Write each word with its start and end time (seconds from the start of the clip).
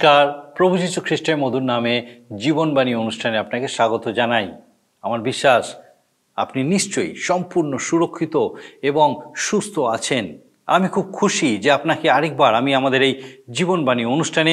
নমস্কার। 0.00 0.52
প্রভু 0.56 0.74
যীশু 0.78 1.00
খ্রিস্টের 1.00 1.36
মধুর 1.36 1.64
নামে 1.72 1.94
জীবনবাণী 2.42 2.92
অনুষ্ঠানে 2.94 3.36
আপনাকে 3.38 3.68
স্বাগত 3.68 4.04
জানাই। 4.18 4.46
আমার 5.02 5.20
বিশ্বাস, 5.20 5.64
আপনি 6.36 6.60
নিশ্চয়ই 6.64 7.12
সম্পূর্ণ 7.28 7.72
সুরক্ষিত 7.76 8.34
এবং 8.90 9.08
সুস্থ 9.36 9.74
আছেন। 9.96 10.24
আমি 10.66 10.86
খুব 10.88 11.06
খুশি 11.12 11.48
যে 11.58 11.70
আপনাকে 11.78 12.06
আরেকবার 12.10 12.52
আমি 12.60 12.70
আমাদের 12.80 13.00
এই 13.08 13.14
জীবনবাণী 13.50 14.04
অনুষ্ঠানে 14.04 14.52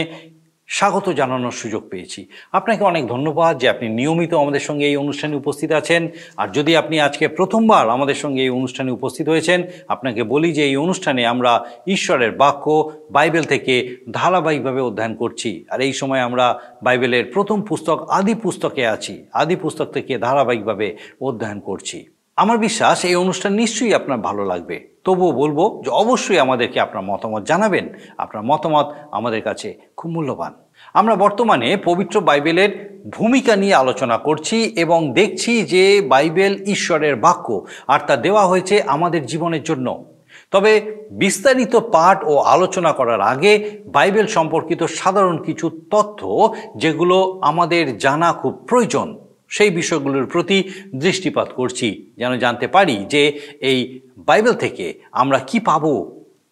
স্বাগত 0.68 1.10
জানানোর 1.10 1.52
সুযোগ 1.52 1.90
পেয়েছি। 1.90 2.28
আপনাকে 2.52 2.84
অনেক 2.84 3.08
ধন্যবাদ 3.08 3.58
যে 3.58 3.70
আপনি 3.70 3.90
নিয়মিত 3.90 4.34
আমাদের 4.34 4.60
সঙ্গে 4.60 4.86
এই 4.86 4.96
অনুষ্ঠানে 4.96 5.36
উপস্থিত 5.36 5.72
আছেন। 5.72 6.08
আর 6.38 6.48
যদি 6.52 6.76
আপনি 6.76 7.00
আজকে 7.00 7.28
প্রথমবার 7.28 7.90
আমাদের 7.90 8.16
সঙ্গে 8.16 8.42
এই 8.42 8.50
অনুষ্ঠানে 8.50 8.92
উপস্থিত 8.92 9.30
হয়েছেন, 9.30 9.64
আপনাকে 9.88 10.24
বলি 10.24 10.54
যে 10.54 10.64
এই 10.64 10.76
অনুষ্ঠানে 10.76 11.26
আমরা 11.26 11.66
ঈশ্বরের 11.88 12.32
বাক্য 12.32 12.92
বাইবেল 13.12 13.44
থেকে 13.44 13.98
ধারাবাহিকভাবে 14.12 14.82
অধ্যয়ন 14.82 15.16
করছি। 15.16 15.66
আর 15.70 15.82
এই 15.82 15.94
সময় 15.94 16.20
আমরা 16.20 16.60
বাইবেলের 16.84 17.26
প্রথম 17.26 17.62
পুস্তক 17.62 18.10
আদি 18.10 18.34
পুস্তকে 18.34 18.88
আছি। 18.88 19.26
আদি 19.34 19.56
পুস্তক 19.56 19.86
থেকে 19.86 20.18
ধারাবাহিকভাবে 20.18 20.98
অধ্যয়ন 21.22 21.60
করছি। 21.60 22.17
আমার 22.38 22.58
বিশ্বাস 22.58 23.06
এই 23.06 23.16
অনুষ্ঠান 23.16 23.54
নিশ্চয়ই 23.54 23.94
আপনার 23.94 24.18
ভালো 24.18 24.46
লাগবে। 24.46 24.88
তবুও 25.04 25.32
বলব 25.32 25.82
যে 25.86 25.90
অবশ্যই 25.90 26.40
আমাদেরকে 26.40 26.80
আপনার 26.80 27.04
মতামত 27.04 27.44
জানাবেন। 27.44 27.94
আপনার 28.18 28.44
মতামত 28.44 28.94
আমাদের 29.12 29.42
কাছে 29.42 29.78
খুব 29.98 30.12
মূল্যবান। 30.12 30.54
আমরা 30.94 31.16
বর্তমানে 31.16 31.78
পবিত্র 31.78 32.20
বাইবেলের 32.20 33.02
ভূমিকা 33.10 33.56
নিয়ে 33.56 33.74
আলোচনা 33.74 34.18
করছি 34.18 34.64
এবং 34.64 35.14
দেখছি 35.14 35.64
যে 35.64 36.02
বাইবেল 36.02 36.64
ঈশ্বরের 36.64 37.16
বাক্য 37.16 37.66
আর 37.88 38.00
তা 38.08 38.16
দেওয়া 38.16 38.46
হয়েছে 38.46 38.82
আমাদের 38.82 39.26
জীবনের 39.26 39.64
জন্য। 39.64 40.06
তবে 40.52 40.98
বিস্তারিত 41.12 41.76
পাঠ 41.76 42.24
ও 42.24 42.38
আলোচনা 42.38 42.92
করার 42.92 43.22
আগে 43.22 43.82
বাইবেল 43.86 44.28
সম্পর্কিত 44.28 44.84
সাধারণ 44.84 45.44
কিছু 45.44 45.70
তথ্য 45.92 46.54
যেগুলো 46.78 47.40
আমাদের 47.44 47.98
জানা 47.98 48.34
খুব 48.34 48.54
প্রয়োজন। 48.54 49.27
সেই 49.52 49.70
বিষয়গুলোর 49.70 50.26
প্রতি 50.26 50.58
দৃষ্টিপাত 50.96 51.50
করছি, 51.54 51.88
যেন 52.18 52.32
জানতে 52.38 52.68
পারি 52.68 52.96
যে 53.14 53.24
এই 53.70 53.80
বাইবেল 54.18 54.54
থেকে 54.54 54.86
আমরা 55.12 55.40
কি 55.40 55.60
পাব 55.60 55.84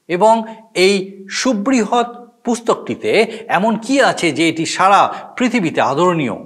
এবং 0.09 0.33
এই 0.75 0.95
সুবৃহৎ 1.29 2.09
পুস্তকটিতে 2.45 3.11
এমন 3.47 3.73
কি 3.77 3.95
আছে 4.01 4.27
যে 4.31 4.43
এটি 4.49 4.65
সারা 4.65 5.01
পৃথিবীতে 5.37 5.81
আদরণীয় 5.81 6.37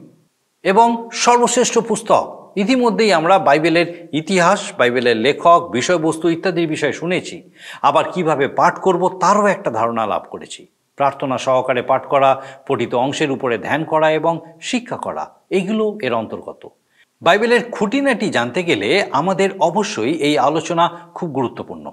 এবং 0.63 0.87
সর্বশ্রেষ্ঠ 1.11 1.75
পুস্তক। 1.79 2.25
ইতিমধ্যেই 2.55 3.11
আমরা 3.13 3.35
বাইবেলের 3.39 3.87
ইতিহাস, 4.13 4.59
বাইবেলের 4.77 5.17
লেখক, 5.17 5.59
বিষয়বস্তু 5.71 6.25
ইত্যাদির 6.29 6.67
বিষয়ে 6.67 6.93
শুনেছি। 6.93 7.37
আবার 7.81 8.05
কীভাবে 8.13 8.45
পাঠ 8.47 8.73
করব 8.79 9.19
তারও 9.19 9.45
একটা 9.45 9.69
ধারণা 9.71 10.03
লাভ 10.07 10.23
করেছি। 10.29 10.61
প্রার্থনা 10.99 11.37
সহকারে 11.45 11.81
পাঠ 11.89 12.03
করা, 12.13 12.31
পঠিত 12.67 12.91
অংশের 13.05 13.29
উপরে 13.35 13.55
ধ্যান 13.67 13.81
করা 13.91 14.07
এবং 14.19 14.33
শিক্ষা 14.69 14.97
করা, 15.05 15.23
এগুলো 15.57 15.85
এর 16.05 16.13
অন্তর্গত। 16.21 16.61
বাইবেলের 17.21 17.61
খুঁটিনাটি 17.75 18.27
জানতে 18.37 18.61
গেলে 18.69 18.89
আমাদের 19.19 19.49
অবশ্যই 19.69 20.13
এই 20.27 20.35
আলোচনা 20.49 20.85
খুব 21.17 21.27
গুরুত্বপূর্ণ। 21.37 21.85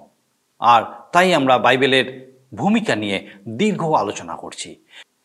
আর 0.60 0.82
তাই 1.14 1.28
আমরা 1.38 1.54
বাইবেলের 1.66 2.06
ভূমিকা 2.60 2.94
নিয়ে 3.02 3.18
দীর্ঘ 3.60 3.82
আলোচনা 4.02 4.34
করছি। 4.42 4.70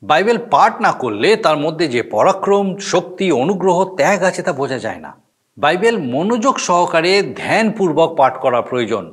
বাইবেল 0.03 0.37
পাঠ 0.53 0.71
না 0.85 0.91
করলে 1.03 1.29
তার 1.45 1.57
মধ্যে 1.65 1.85
যে 1.95 2.01
পরাক্রম, 2.15 2.65
শক্তি, 2.91 3.27
অনুগ্রহ, 3.43 3.77
ত্যাগ 3.97 4.19
আছে 4.29 4.41
তা 4.47 4.51
বোঝা 4.61 4.79
যায় 4.85 5.01
না। 5.05 5.11
বাইবেল 5.57 5.95
মনোযোগ 6.13 6.55
সহকারে 6.67 7.13
ধ্যানপূর্বক 7.41 8.09
পাঠ 8.19 8.33
করা 8.43 8.59
প্রয়োজন, 8.69 9.03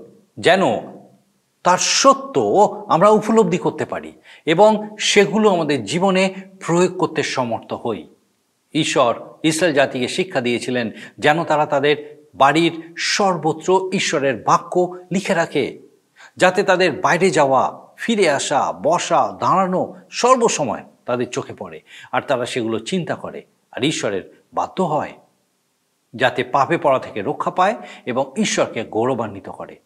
যেন 0.47 0.63
তার 1.69 1.79
সত্য 1.79 2.41
আমরা 2.89 3.09
উপলব্ধি 3.09 3.59
করতে 3.59 3.85
পারি 3.85 4.13
এবং 4.47 4.97
সেগুলো 4.99 5.51
আমাদের 5.51 5.85
জীবনে 5.85 6.35
প্রয়োগ 6.67 6.99
করতে 6.99 7.23
সমর্থ 7.23 7.73
হই। 7.73 8.09
ঈশ্বর, 8.75 9.21
ইসরায়েল 9.43 9.77
জাতিকে 9.77 10.09
শিক্ষা 10.09 10.41
দিয়েছিলেন 10.41 10.91
যেন 11.19 11.45
তারা 11.45 11.67
তাদের 11.67 12.27
বাড়ির 12.35 12.95
সর্বত্র 12.97 13.91
ঈশ্বরের 13.93 14.45
বাক্য 14.47 14.99
লিখে 15.13 15.35
রাখে, 15.35 15.79
যাতে 16.37 16.63
তাদের 16.63 17.01
বাইরে 17.01 17.31
যাওয়া, 17.31 17.89
ফিরে 17.97 18.31
আসা, 18.31 18.73
বসা, 18.83 19.37
দাঁড়ানো 19.41 19.95
সর্বসময় 20.11 20.85
তাদের 21.07 21.31
চোখে 21.31 21.55
পড়ে 21.55 21.81
আর 22.13 22.23
তারা 22.23 22.47
সেগুলো 22.47 22.79
চিন্তা 22.79 23.15
করে 23.15 23.45
আর 23.73 23.85
ঈশ্বরের 23.85 24.45
বাধ্য 24.55 24.83
হয়, 24.83 25.13
যাতে 26.15 26.45
পাপে 26.45 26.79
পড়া 26.79 26.99
থেকে 26.99 27.23
রক্ষা 27.23 27.51
পায় 27.51 27.75
এবং 28.07 28.33
ঈশ্বরকে 28.37 28.85
গৌরবান্বিত 28.85 29.49
করে। 29.49 29.77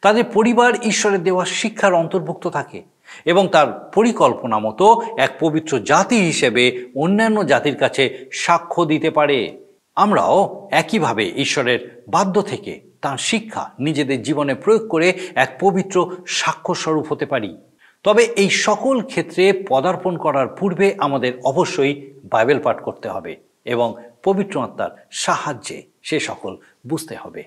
তাদের 0.00 0.24
পরিবার 0.24 0.72
ঈশ্বরের 0.82 1.22
দেওয়া 1.22 1.44
শিক্ষার 1.44 1.94
অন্তর্ভুক্ত 1.94 2.46
থাকে 2.46 2.82
এবং 3.24 3.48
তার 3.48 3.90
পরিকল্পনা 3.94 4.58
মতো 4.58 5.02
এক 5.18 5.30
পবিত্র 5.40 5.78
জাতি 5.78 6.16
হিসেবে 6.16 6.86
অন্যান্য 6.96 7.46
জাতির 7.46 7.76
কাছে 7.76 8.26
সাক্ষ্য 8.32 8.84
দিতে 8.84 9.10
পারে। 9.10 9.58
আমরাও 9.94 10.68
একইভাবে 10.72 11.32
ঈশ্বরের 11.36 12.04
বাধ্য 12.08 12.42
থেকে 12.42 12.80
তার 13.00 13.18
শিক্ষা 13.18 13.70
নিজেদের 13.78 14.22
জীবনে 14.22 14.54
প্রয়োগ 14.54 14.88
করে 14.88 15.18
এক 15.34 15.56
পবিত্র 15.60 16.16
সাক্ষ্য 16.26 16.74
স্বরূপ 16.74 17.12
হতে 17.12 17.26
পারি। 17.26 17.56
তবে 18.02 18.22
এই 18.22 18.50
সকল 18.50 19.02
ক্ষেত্রে 19.02 19.64
পদার্পণ 19.68 20.16
করার 20.16 20.48
পূর্বে 20.48 20.94
আমাদের 20.98 21.32
অবশ্যই 21.44 22.12
বাইবেল 22.24 22.62
পাঠ 22.62 22.80
করতে 22.80 23.08
হবে 23.08 23.36
এবং 23.64 23.94
পবিত্র 24.22 24.62
আত্মার 24.62 25.06
সাহায্যে 25.10 25.82
সে 26.02 26.20
সকল 26.20 26.56
বুঝতে 26.86 27.14
হবে। 27.14 27.44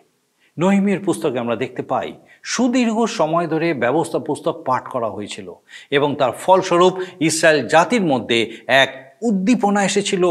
নহিমের 0.60 1.00
পুস্তকে 1.04 1.40
আমরা 1.40 1.56
দেখতে 1.56 1.84
পাই 1.84 2.14
সুদীর্ঘ 2.44 3.06
সময় 3.06 3.48
ধরে 3.48 3.74
ব্যবস্থা 3.74 4.20
পুস্তক 4.20 4.64
পাঠ 4.66 4.84
করা 4.88 5.10
হয়েছিল 5.10 5.54
এবং 5.92 6.16
তার 6.16 6.32
ফলস্বরূপ 6.32 6.94
ইসরায়েল 7.20 7.68
জাতির 7.68 8.02
মধ্যে 8.02 8.58
এক 8.68 9.18
উদ্দীপনা 9.22 9.86
এসেছিল। 9.86 10.24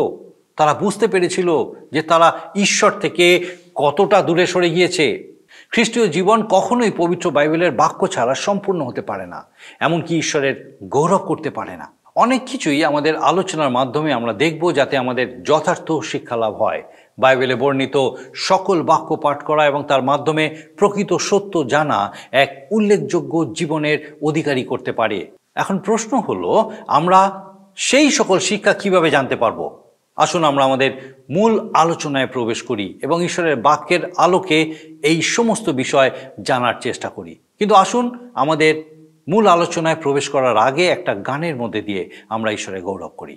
তারা 0.56 0.74
বুঝতে 0.74 1.06
পেরেছিল 1.06 1.48
যে 1.92 2.02
তারা 2.02 2.40
ঈশ্বর 2.54 2.90
থেকে 2.90 3.46
কতটা 3.74 4.22
দূরে 4.22 4.46
সরে 4.46 4.70
গিয়েছে। 4.70 5.32
খ্রিস্টীয় 5.70 6.08
জীবন 6.08 6.42
কখনোই 6.50 6.92
পবিত্র 6.96 7.30
বাইবেলের 7.30 7.72
বাক্য 7.72 8.08
ছাড়া 8.08 8.34
সম্পূর্ণ 8.34 8.80
হতে 8.82 9.00
পারে 9.00 9.26
না, 9.26 9.46
এমনকি 9.80 10.18
ঈশ্বরের 10.18 10.78
গৌরব 10.84 11.18
করতে 11.18 11.50
পারে 11.50 11.76
না। 11.76 11.92
অনেক 12.14 12.42
কিছুই 12.46 12.84
আমাদের 12.84 13.16
আলোচনার 13.16 13.70
মাধ্যমে 13.70 14.12
আমরা 14.12 14.32
দেখব 14.32 14.72
যাতে 14.72 14.96
আমাদের 14.96 15.42
যথার্থ 15.42 15.92
শিক্ষা 15.92 16.36
লাভ 16.36 16.54
হয়। 16.62 16.82
বাইবেলে 17.18 17.54
বর্ণিত 17.54 18.10
সকল 18.34 18.82
বাক্য 18.82 19.16
পাঠ 19.16 19.42
করা 19.42 19.66
এবং 19.66 19.84
তার 19.88 20.02
মাধ্যমে 20.02 20.62
প্রকৃত 20.76 21.12
সত্য 21.12 21.66
জানা 21.68 22.12
এক 22.32 22.66
উল্লেখযোগ্য 22.70 23.52
জীবনের 23.52 24.18
অধিকারী 24.22 24.64
করতে 24.64 24.92
পারে। 24.92 25.30
এখন 25.54 25.78
প্রশ্ন 25.78 26.18
হলো, 26.18 26.72
আমরা 26.86 27.48
সেই 27.76 28.10
সকল 28.10 28.38
শিক্ষা 28.38 28.72
কীভাবে 28.72 29.10
জানতে 29.10 29.36
পারব? 29.36 29.80
আসুন 30.16 30.44
আমরা 30.44 30.64
আমাদের 30.64 31.22
মূল 31.30 31.70
আলোচনায় 31.74 32.26
প্রবেশ 32.26 32.62
করি 32.62 32.98
এবং 33.02 33.24
ঈশ্বরের 33.24 33.56
বাক্যের 33.56 34.00
আলোকে 34.16 34.74
এই 35.02 35.22
সমস্ত 35.22 35.68
বিষয় 35.68 36.10
জানার 36.42 36.74
চেষ্টা 36.80 37.08
করি। 37.08 37.34
কিন্তু 37.58 37.74
আসুন 37.74 38.30
আমাদের 38.34 38.82
মূল 39.28 39.46
আলোচনায় 39.46 39.96
প্রবেশ 39.96 40.28
করার 40.28 40.56
আগে 40.56 40.88
একটা 40.88 41.14
গানের 41.14 41.56
মধ্যে 41.56 41.82
দিয়ে 41.82 42.10
আমরা 42.28 42.52
ঈশ্বরের 42.52 42.82
গৌরব 42.82 43.08
করি। 43.08 43.36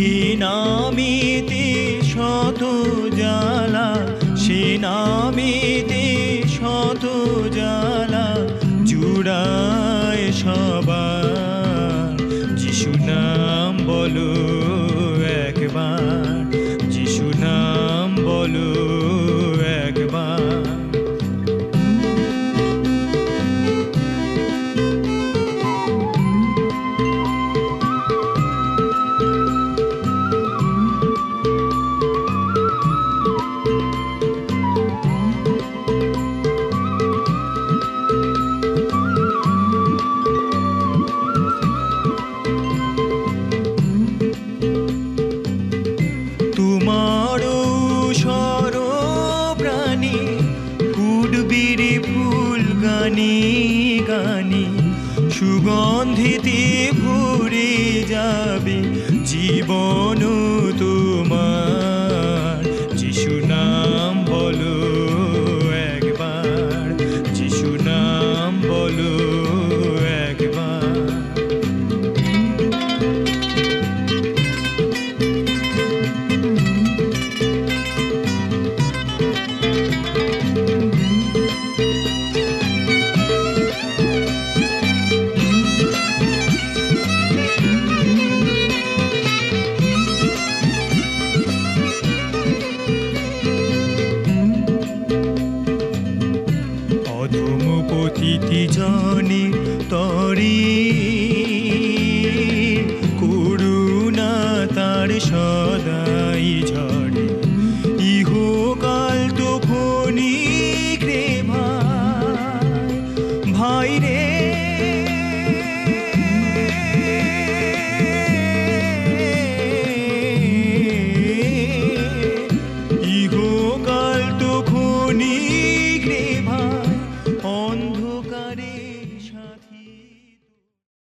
সিনামিতে 0.00 1.66
শত 2.12 2.62
জ্বালা, 3.14 3.88
সিনামিতে 4.36 6.04
শত 6.56 7.04
জ্বালা, 7.52 8.26
জুড়ায় 8.84 10.26
সবার। 10.32 12.16
যিশু 12.56 12.90
নাম 13.10 13.72
বলো 13.86 14.30
একবার, 15.46 16.34
যিশু 16.90 17.26
নাম 17.38 18.08
বলো 18.24 18.70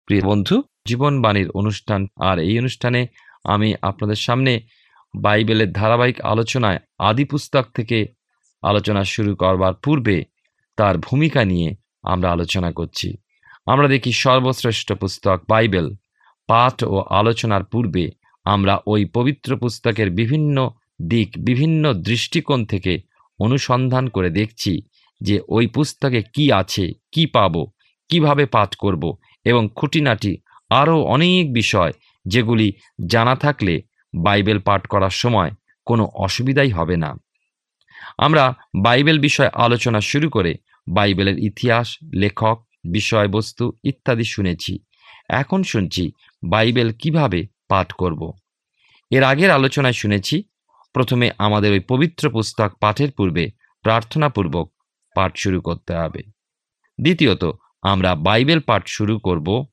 প্রিয় 0.10 0.26
বন্ধু, 0.26 0.64
জীবনবাণীর 0.88 1.50
অনুষ্ঠান। 1.52 2.08
আর 2.20 2.40
এই 2.40 2.60
অনুষ্ঠানে 2.60 3.08
আমি 3.44 3.74
আপনাদের 3.82 4.16
সামনে 4.16 4.62
বাইবেলের 5.14 5.74
ধারাবাহিক 5.74 6.22
আলোচনায় 6.22 6.80
আদি 7.00 7.26
পুস্তক 7.26 7.66
থেকে 7.76 8.08
আলোচনা 8.62 9.04
শুরু 9.04 9.36
করবার 9.36 9.74
পূর্বে 9.74 10.24
তার 10.78 10.98
ভূমিকা 10.98 11.46
নিয়ে 11.46 11.76
আমরা 12.04 12.32
আলোচনা 12.32 12.72
করছি। 12.72 13.18
আমরা 13.66 13.88
দেখি 13.88 14.12
সর্বশ্রেষ্ঠ 14.12 14.94
পুস্তক 14.94 15.42
বাইবেল। 15.50 15.88
পাঠ 16.48 16.84
ও 16.84 16.96
আলোচনার 17.00 17.64
পূর্বে 17.64 18.12
আমরা 18.46 18.80
ওই 18.88 19.06
পবিত্র 19.06 19.58
পুস্তকের 19.58 20.10
বিভিন্ন 20.12 20.70
দিক, 21.02 21.30
বিভিন্ন 21.40 21.94
দৃষ্টিকোণ 21.94 22.66
থেকে 22.66 23.02
অনুসন্ধান 23.40 24.10
করে 24.10 24.30
দেখছি 24.30 24.82
যে 25.22 25.42
ওই 25.50 25.68
পুস্তকে 25.68 26.22
কি 26.34 26.52
আছে, 26.52 26.94
কি 27.12 27.26
পাবো, 27.26 27.68
কীভাবে 28.10 28.46
পাঠ 28.46 28.76
করব 28.76 29.04
এবং 29.46 29.70
খুঁটিনাটি 29.76 30.38
আরও 30.70 31.02
অনেক 31.02 31.54
বিষয় 31.54 31.92
যেগুলি 32.26 32.74
জানা 33.06 33.36
থাকলে 33.36 33.82
বাইবেল 34.18 34.60
পাঠ 34.60 34.88
করার 34.88 35.10
সময় 35.10 35.52
কোনো 35.86 36.06
অসুবিধাই 36.06 36.70
হবে 36.70 36.98
না। 36.98 37.18
আমরা 38.18 38.54
বাইবেল 38.84 39.20
বিষয়ে 39.20 39.50
আলোচনা 39.54 40.02
শুরু 40.02 40.30
করে 40.30 40.56
বাইবেলের 40.88 41.40
ইতিহাস, 41.40 41.98
লেখক, 42.16 42.68
বিষয়বস্তু 42.92 43.74
ইত্যাদি 43.84 44.24
শুনেছি। 44.24 44.80
এখন 45.30 45.64
শুনছি 45.64 46.12
বাইবেল 46.50 46.94
কীভাবে 46.94 47.48
পাঠ 47.68 47.92
করব। 47.92 48.32
এর 49.12 49.24
আগের 49.24 49.52
আলোচনায় 49.52 49.94
শুনেছি, 49.94 50.44
প্রথমে 50.94 51.32
আমাদের 51.38 51.72
ওই 51.72 51.80
পবিত্র 51.80 52.30
পুস্তক 52.30 52.72
পাঠের 52.80 53.12
পূর্বে 53.12 53.52
প্রার্থনাপূর্বক 53.82 54.72
পাঠ 55.16 55.38
শুরু 55.38 55.62
করতে 55.62 55.94
হবে। 55.94 56.24
দ্বিতীয়ত 57.02 57.52
আমরা 57.81 58.16
বাইবেল 58.16 58.60
পাঠ 58.60 58.88
শুরু 58.88 59.20
করব। 59.20 59.66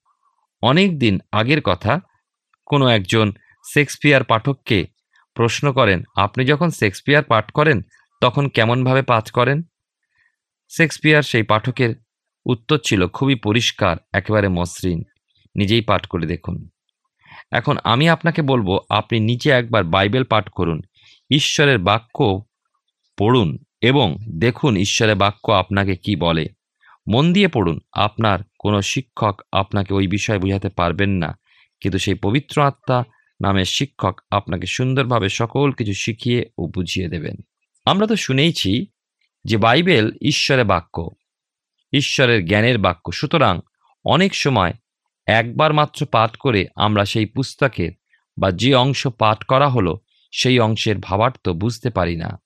অনেক 0.63 0.99
দিন 0.99 1.19
আগের 1.33 1.63
কথা, 1.63 2.01
কোনো 2.67 2.89
একজন 2.89 3.33
শেক্সপিয়ার 3.75 4.25
পাঠককে 4.25 4.87
প্রশ্ন 5.35 5.73
করেন, 5.73 6.03
আপনি 6.17 6.45
যখন 6.45 6.71
শেক্সপিয়ার 6.71 7.25
পাঠ 7.25 7.51
করেন, 7.51 7.81
তখন 8.21 8.49
কেমনভাবে 8.49 9.03
পাঠ 9.03 9.31
করেন? 9.31 9.63
শেক্সপিয়ার 10.77 11.23
সেই 11.23 11.43
পাঠকের 11.43 11.95
উত্তর 12.47 12.79
ছিল, 12.79 13.07
খুবই 13.07 13.35
পরিষ্কার, 13.35 13.97
একেবারে 14.13 14.49
মসৃণ, 14.49 15.03
নিজেই 15.57 15.81
পাঠ 15.81 16.07
করে 16.07 16.27
দেখুন। 16.27 16.69
এখন 17.53 17.77
আমি 17.85 18.09
আপনাকে 18.09 18.43
বলব, 18.43 18.79
আপনি 18.91 19.21
নিচে 19.21 19.51
একবার 19.51 19.85
বাইবেল 19.85 20.25
পাঠ 20.25 20.49
করুন, 20.49 20.81
ঈশ্বরের 21.31 21.79
বাক্য 21.79 22.45
পড়ুন 23.19 23.59
এবং 23.81 24.17
দেখুন 24.39 24.77
ঈশ্বরের 24.77 25.15
বাক্য 25.15 25.53
আপনাকে 25.53 25.97
কি 25.97 26.17
বলে। 26.17 26.56
মন 27.09 27.33
দিয়ে 27.33 27.49
পড়ুন, 27.49 27.81
আপনার 27.93 28.39
কোনো 28.59 28.83
শিক্ষক 28.83 29.41
আপনাকে 29.53 29.95
ওই 29.95 30.07
বিষয় 30.07 30.39
বোঝাতে 30.39 30.69
পারবেন 30.69 31.11
না। 31.11 31.39
কিন্তু 31.81 31.99
সেই 31.99 32.15
পবিত্র 32.15 32.63
আত্মা 32.63 33.05
নামের 33.43 33.65
শিক্ষক 33.65 34.21
আপনাকে 34.31 34.67
সুন্দরভাবে 34.67 35.29
সকল 35.29 35.73
কিছু 35.73 35.93
শিখিয়ে 35.93 36.51
ও 36.59 36.67
বুঝিয়ে 36.67 37.09
দেবেন। 37.09 37.37
আমরা 37.85 38.07
তো 38.07 38.17
শুনেইছি 38.17 38.87
যে 39.45 39.57
বাইবেল 39.57 40.11
ঈশ্বরের 40.23 40.65
বাক্য, 40.65 41.11
ঈশ্বরের 41.93 42.47
জ্ঞানের 42.47 42.79
বাক্য। 42.79 43.13
সুতরাং 43.13 43.61
অনেক 44.05 44.35
সময় 44.35 44.73
একবার 45.27 45.73
মাত্র 45.73 46.07
পাঠ 46.07 46.37
করে 46.37 46.67
আমরা 46.77 47.05
সেই 47.05 47.27
পুস্তকের 47.27 47.93
বা 48.39 48.51
যে 48.51 48.75
অংশ 48.75 49.07
পাঠ 49.07 49.45
করা 49.45 49.69
হলো, 49.69 50.01
সেই 50.33 50.59
অংশের 50.59 50.97
ভাবার্থ 50.99 51.49
বুঝতে 51.49 51.91
পারি 51.91 52.17
না। 52.17 52.43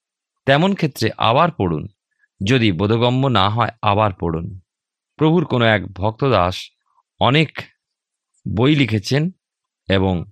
তেমন 0.47 0.75
ক্ষেত্রে 0.75 1.11
আবার 1.19 1.51
পড়ুন 1.51 1.89
যদি 2.47 2.73
বোধগম্য 2.73 3.27
না 3.27 3.49
হয় 3.49 3.71
আবার 3.83 4.13
পড়ুন। 4.13 4.61
প্রভুর 5.17 5.45
কোনো 5.45 5.65
এক 5.65 5.93
ভক্তদাস 5.93 6.71
অনেক 7.21 7.59
বই 8.57 8.77
লিখেছেন 8.77 9.31
এবং 9.89 10.25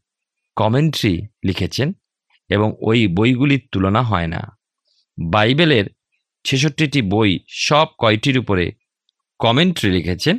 কমেন্ট্রি 0.56 1.22
লিখেছেন 1.44 1.92
এবং 2.48 2.74
ওই 2.80 3.06
বইগুলির 3.06 3.68
তুলনা 3.72 4.02
হয় 4.02 4.26
না। 4.26 4.58
বাইবেলের 5.30 5.84
ছেষট্টিটি 6.44 7.02
বই 7.02 7.38
সব 7.48 7.86
কয়টির 7.98 8.38
উপরে 8.38 8.72
কমেন্ট্রি 9.38 9.90
লিখেছেন 9.90 10.38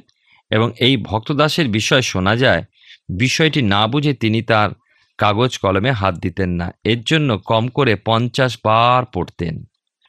এবং 0.49 0.71
এই 0.79 0.97
ভক্তদাসের 0.97 1.67
বিষয় 1.67 2.01
শোনা 2.01 2.35
যায়, 2.35 2.63
বিষয়টি 3.17 3.61
না 3.61 3.87
বুঝে 3.87 4.13
তিনি 4.13 4.41
তার 4.41 4.69
কাগজ 5.17 5.57
কলমে 5.57 5.91
হাত 5.91 6.15
দিতেন 6.15 6.49
না। 6.49 6.71
এর 6.83 7.01
জন্য 7.01 7.37
কম 7.37 7.67
করে 7.67 7.95
পঞ্চাশ 7.95 8.57
বার 8.63 9.05
পড়তেন। 9.05 9.63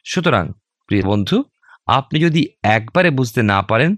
সুতরাং, 0.05 0.51
প্রিয় 0.87 1.03
বন্ধু 1.03 1.43
আপনি 1.85 2.19
যদি 2.19 2.47
একবারে 2.63 3.09
বুঝতে 3.09 3.43
না 3.43 3.61
পারেন, 3.61 3.95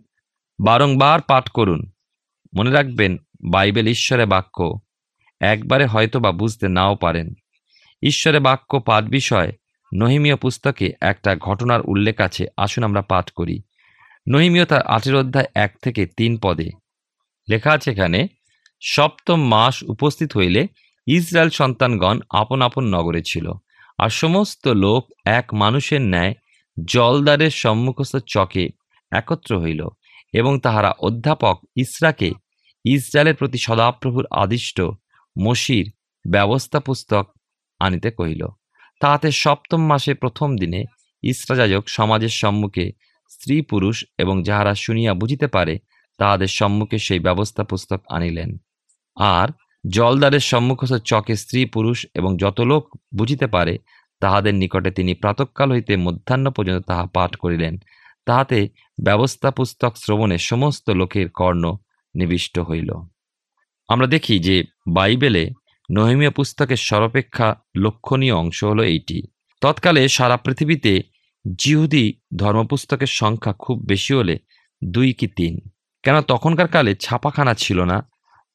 বারংবার 0.63 1.21
পাঠ 1.21 1.49
করুন। 1.49 1.91
মনে 2.57 2.71
রাখবেন, 2.71 3.17
বাইবেল 3.51 3.87
ঈশ্বরের 3.87 4.25
বাক্য। 4.25 4.79
একবারে 5.41 5.85
হয়তো 5.85 6.19
বা 6.19 6.31
বুঝতে 6.31 6.67
নাও 6.67 6.95
পারেন। 6.95 7.33
ঈশ্বরের 8.03 8.41
বাক্য 8.41 8.79
পাঠ 8.79 9.03
বিষয়, 9.03 9.51
নহিমীয় 9.95 10.35
পুস্তকে 10.35 10.93
একটা 11.01 11.35
ঘটনার 11.35 11.81
উল্লেখ 11.81 12.21
আছে। 12.21 12.47
আসুন 12.57 12.83
আমরা 12.83 13.01
পাঠ 13.01 13.31
করি। 13.31 13.61
নহিমীয় 14.29 14.65
তার 14.65 14.81
আঠের 14.81 15.15
অধ্যায় 15.15 15.45
এক 15.55 15.75
থেকে 15.83 16.05
তিন 16.05 16.37
পদে। 16.37 16.69
লেখা 17.49 17.71
আছে 17.71 17.91
এখানে, 17.91 18.27
সপ্তম 18.81 19.41
মাস 19.41 19.83
উপস্থিত 19.83 20.37
হইলে 20.37 20.67
ইসরায়েল 21.07 21.49
সন্তানগণ 21.49 22.19
আপন 22.29 22.61
আপন 22.61 22.83
নগরে 22.83 23.21
ছিল। 23.25 23.51
আর 23.97 24.09
সমস্ত 24.09 24.67
লোক 24.67 25.11
এক 25.25 25.53
মানুষের 25.53 26.01
ন্যায় 26.01 26.33
জলদারের 26.77 27.49
সম্মুখস্থ 27.49 28.15
চকে 28.27 28.69
একত্র 29.11 29.61
হইল 29.61 29.87
এবং 30.33 30.59
তাহারা 30.59 30.91
অধ্যাপক 30.91 31.57
ইসরাকে 31.75 32.31
ইসরায়েলের 32.85 33.35
প্রতি 33.35 33.57
সদাপ্রভুর 33.57 34.25
আদিষ্ট 34.31 34.81
মসির 35.35 35.91
ব্যবস্থা 36.27 36.79
পুস্তক 36.79 37.25
আনিতে 37.79 38.11
কহিল, 38.11 38.47
তাহাতে 38.99 39.31
সপ্তম 39.31 39.81
মাসে 39.85 40.13
প্রথম 40.13 40.55
দিনে 40.55 40.85
ইসরাযাজক 41.23 41.83
সমাজের 41.87 42.29
সম্মুখে 42.29 42.91
স্ত্রী 43.29 43.61
পুরুষ 43.61 44.05
এবং 44.17 44.43
যাহারা 44.43 44.75
শুনিয়া 44.75 45.13
বুঝিতে 45.13 45.47
পারে, 45.47 45.79
তাহাদের 46.17 46.47
সম্মুখে 46.47 46.97
সেই 46.97 47.19
ব্যবস্থা 47.19 47.63
পুস্তক 47.63 48.01
আনিলেন। 48.09 48.57
আর 49.15 49.47
জলদারের 49.89 50.39
সম্মুখস্থ 50.39 50.93
চকে 50.93 51.35
স্ত্রী 51.35 51.65
পুরুষ 51.65 52.05
এবং 52.13 52.37
যত 52.37 52.61
লোক 52.61 52.97
বুঝিতে 53.17 53.47
পারে 53.47 53.77
তাহাদের 54.23 54.53
নিকটে 54.55 54.91
তিনি 54.91 55.13
প্রাতঃকাল 55.13 55.69
হইতে 55.71 55.93
মধ্যাহ্ন 55.97 56.45
পর্যন্ত 56.49 56.83
তাহা 56.85 57.05
পাঠ 57.13 57.31
করিলেন। 57.35 57.73
তাহাতে 58.25 58.59
ব্যবস্থা 59.03 59.51
পুস্তক 59.51 59.93
শ্রবণে 59.97 60.37
সমস্ত 60.49 60.85
লোকের 60.89 61.27
কর্ণ 61.29 61.63
নিবিষ্ট 62.15 62.55
হইল। 62.59 62.89
আমরা 63.89 64.07
দেখি 64.07 64.35
যে 64.39 64.57
বাইবেলে 64.87 65.43
নহিমীয় 65.89 66.29
পুস্তকের 66.29 66.79
সর্বাপেক্ষা 66.87 67.47
লক্ষণীয় 67.77 68.35
অংশ 68.35 68.59
হলো 68.63 68.83
এইটি। 68.83 69.19
তৎকালে 69.61 70.01
সারা 70.07 70.37
পৃথিবীতে 70.37 70.93
জিহুদি 71.59 72.05
ধর্মপুস্তকের 72.37 73.11
সংখ্যা 73.21 73.53
খুব 73.53 73.77
বেশি 73.87 74.11
হলে 74.13 74.35
দুই 74.81 75.09
কি 75.13 75.27
তিন। 75.27 75.53
কেন 76.03 76.21
তখনকার 76.21 76.67
কালে 76.67 76.91
ছাপাখানা 76.95 77.53
ছিল 77.53 77.79
না, 77.83 77.97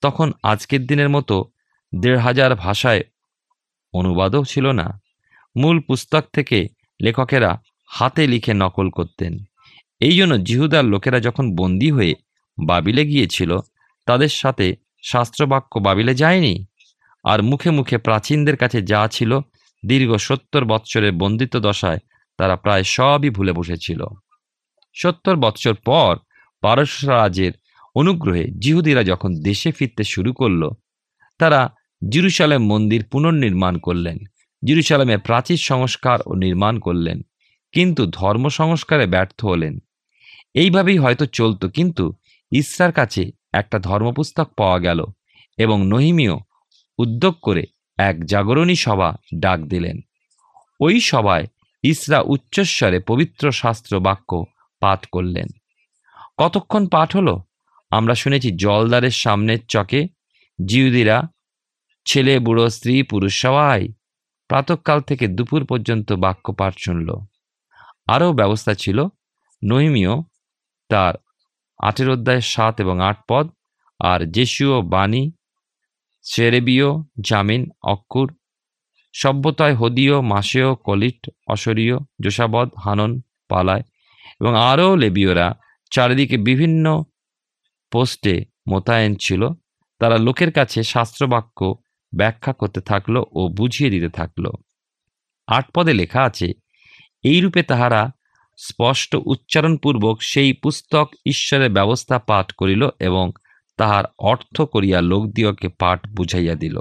তখন 0.03 0.29
আজকের 0.43 0.83
দিনের 0.87 1.11
মতো 1.17 1.37
দেড় 1.93 2.21
হাজার 2.27 2.51
ভাষায় 2.55 3.03
অনুবাদও 3.95 4.43
ছিল 4.45 4.67
না। 4.73 4.87
মূল 5.57 5.81
পুস্তক 5.81 6.25
থেকে 6.33 6.67
লেখকেরা 7.03 7.61
হাতে 7.87 8.27
লিখে 8.27 8.55
নকল 8.55 8.91
করতেন। 8.91 9.39
এই 10.01 10.17
জন্য 10.17 10.45
জিহুদার 10.45 10.85
লোকেরা 10.85 11.21
যখন 11.21 11.57
বন্দী 11.57 11.91
হয়ে 11.91 12.15
বাবিলে 12.67 13.07
গিয়েছিল, 13.07 13.59
তাদের 14.07 14.29
সাথে 14.29 14.77
শাস্ত্রবাক্য 15.03 15.79
বাবিলে 15.79 16.15
যায়নি? 16.15 16.65
আর 17.25 17.43
মুখে 17.43 17.71
মুখে 17.71 17.99
প্রাচীনদের 17.99 18.57
কাছে 18.57 18.83
যা 18.83 19.09
ছিল, 19.09 19.41
দীর্ঘ 19.87 20.17
সত্তর 20.17 20.65
বৎসরের 20.65 21.13
বন্দিত্ব 21.13 21.61
দশায় 21.61 21.99
তারা 22.39 22.57
প্রায় 22.57 22.83
সবই 22.83 23.31
ভুলে 23.31 23.53
বসেছিল। 23.53 24.05
সত্তর 24.95 25.37
বৎসর 25.37 25.75
পর 25.75 26.17
পারস্য 26.61 27.07
রাজের 27.07 27.53
অনুগ্রহে 27.95 28.45
জিহুদিরা 28.45 29.05
যখন 29.05 29.35
দেশে 29.43 29.73
ফিরতে 29.73 30.05
শুরু 30.05 30.33
করল, 30.33 30.71
তারা 31.39 31.75
জিরুসালেম 32.11 32.67
মন্দির 32.67 33.05
পুনর্নির্মাণ 33.05 33.79
করলেন। 33.79 34.19
জিরুসালামে 34.63 35.17
প্রাচীর 35.19 35.61
সংস্কার 35.71 36.19
ও 36.27 36.33
নির্মাণ 36.35 36.75
করলেন, 36.79 37.19
কিন্তু 37.75 38.03
ধর্ম 38.11 38.45
সংস্কারে 38.49 39.07
ব্যর্থ 39.07 39.39
হলেন। 39.45 39.75
এইভাবেই 40.55 40.99
হয়তো 40.99 41.25
চলতো, 41.27 41.65
কিন্তু 41.69 42.05
ইসরার 42.53 42.93
কাছে 42.93 43.23
একটা 43.53 43.77
ধর্মপুস্তক 43.79 44.49
পাওয়া 44.57 44.79
গেল 44.79 45.01
এবং 45.59 45.79
নহিমিও 45.87 46.37
উদ্যোগ 46.99 47.35
করে 47.43 47.65
এক 47.99 48.17
জাগরণী 48.25 48.77
সভা 48.77 49.11
ডাক 49.35 49.61
দিলেন। 49.61 49.97
ওই 50.81 50.97
সভায় 51.01 51.47
ইসরা 51.85 52.19
উচ্চস্বরে 52.21 52.99
পবিত্র 53.01 53.45
শাস্ত্র 53.53 53.93
বাক্য 54.01 54.31
পাঠ 54.81 55.01
করলেন। 55.07 55.49
কতক্ষণ 56.39 56.83
পাঠ 56.87 57.09
হলো? 57.17 57.35
আমরা 57.91 58.15
শুনেছি 58.15 58.49
জলদারের 58.57 59.11
সামনের 59.11 59.61
চকে 59.69 60.01
জিউদিরা 60.59 61.19
ছেলে, 62.07 62.35
বুড়ো, 62.39 62.67
স্ত্রী, 62.69 62.95
পুরুষ 63.03 63.35
সবাই 63.41 63.83
প্রাতকাল 64.49 64.99
থেকে 65.01 65.25
দুপুর 65.29 65.63
পর্যন্ত 65.65 66.09
বাক্য 66.13 66.47
পাঠ 66.53 66.73
শুনল। 66.79 67.09
আরও 68.07 68.29
ব্যবস্থা 68.33 68.73
ছিল 68.75 68.99
নহিমিও 69.63 70.15
তার 70.91 71.15
আটের 71.81 72.09
অধ্যায় 72.11 72.43
সাত 72.53 72.75
এবং 72.81 72.97
আট 73.01 73.19
পদ 73.29 73.47
আর 74.01 74.21
জেসুও 74.31 74.79
বাণী 74.95 75.25
সেরেবীয়, 76.25 76.89
জামিন, 77.21 77.63
অক্কুর, 77.83 78.29
সভ্যতায় 79.15 79.75
হদীয় 79.75 80.17
মাসেয় 80.33 80.75
কলিট, 80.75 81.21
অসরীয় 81.47 81.97
জোসাবদ 82.23 82.69
হানন 82.85 83.13
পালায় 83.49 83.85
এবং 84.41 84.53
আরও 84.71 84.89
লেবীয়রা 84.97 85.49
চারিদিকে 85.93 86.37
বিভিন্ন 86.39 86.85
পোস্টে 87.93 88.35
মোতায়েন 88.69 89.13
ছিল। 89.15 89.43
তারা 90.01 90.17
লোকের 90.19 90.51
কাছে 90.53 90.81
শাস্ত্রবাক্য 90.85 91.59
ব্যাখ্যা 92.15 92.53
করতে 92.53 92.81
থাকল 92.81 93.25
ও 93.33 93.49
বুঝিয়ে 93.49 93.91
দিতে 93.91 94.09
থাকল। 94.09 94.51
আট 95.47 95.71
পদে 95.75 95.93
লেখা 95.93 96.23
আছে, 96.23 96.53
এইরূপে 97.23 97.63
তাহারা 97.63 98.11
স্পষ্ট 98.57 99.17
উচ্চারণপূর্বক 99.27 100.23
সেই 100.23 100.53
পুস্তক 100.53 101.11
ঈশ্বরের 101.27 101.71
ব্যবস্থা 101.71 102.19
পাঠ 102.19 102.53
করিল 102.53 102.89
এবং 103.01 103.33
তাহার 103.77 104.05
অর্থ 104.19 104.61
করিয়া 104.61 105.01
লোকদিওকে 105.01 105.69
পাঠ 105.69 106.07
বুঝাইয়া 106.09 106.55
দিল। 106.55 106.81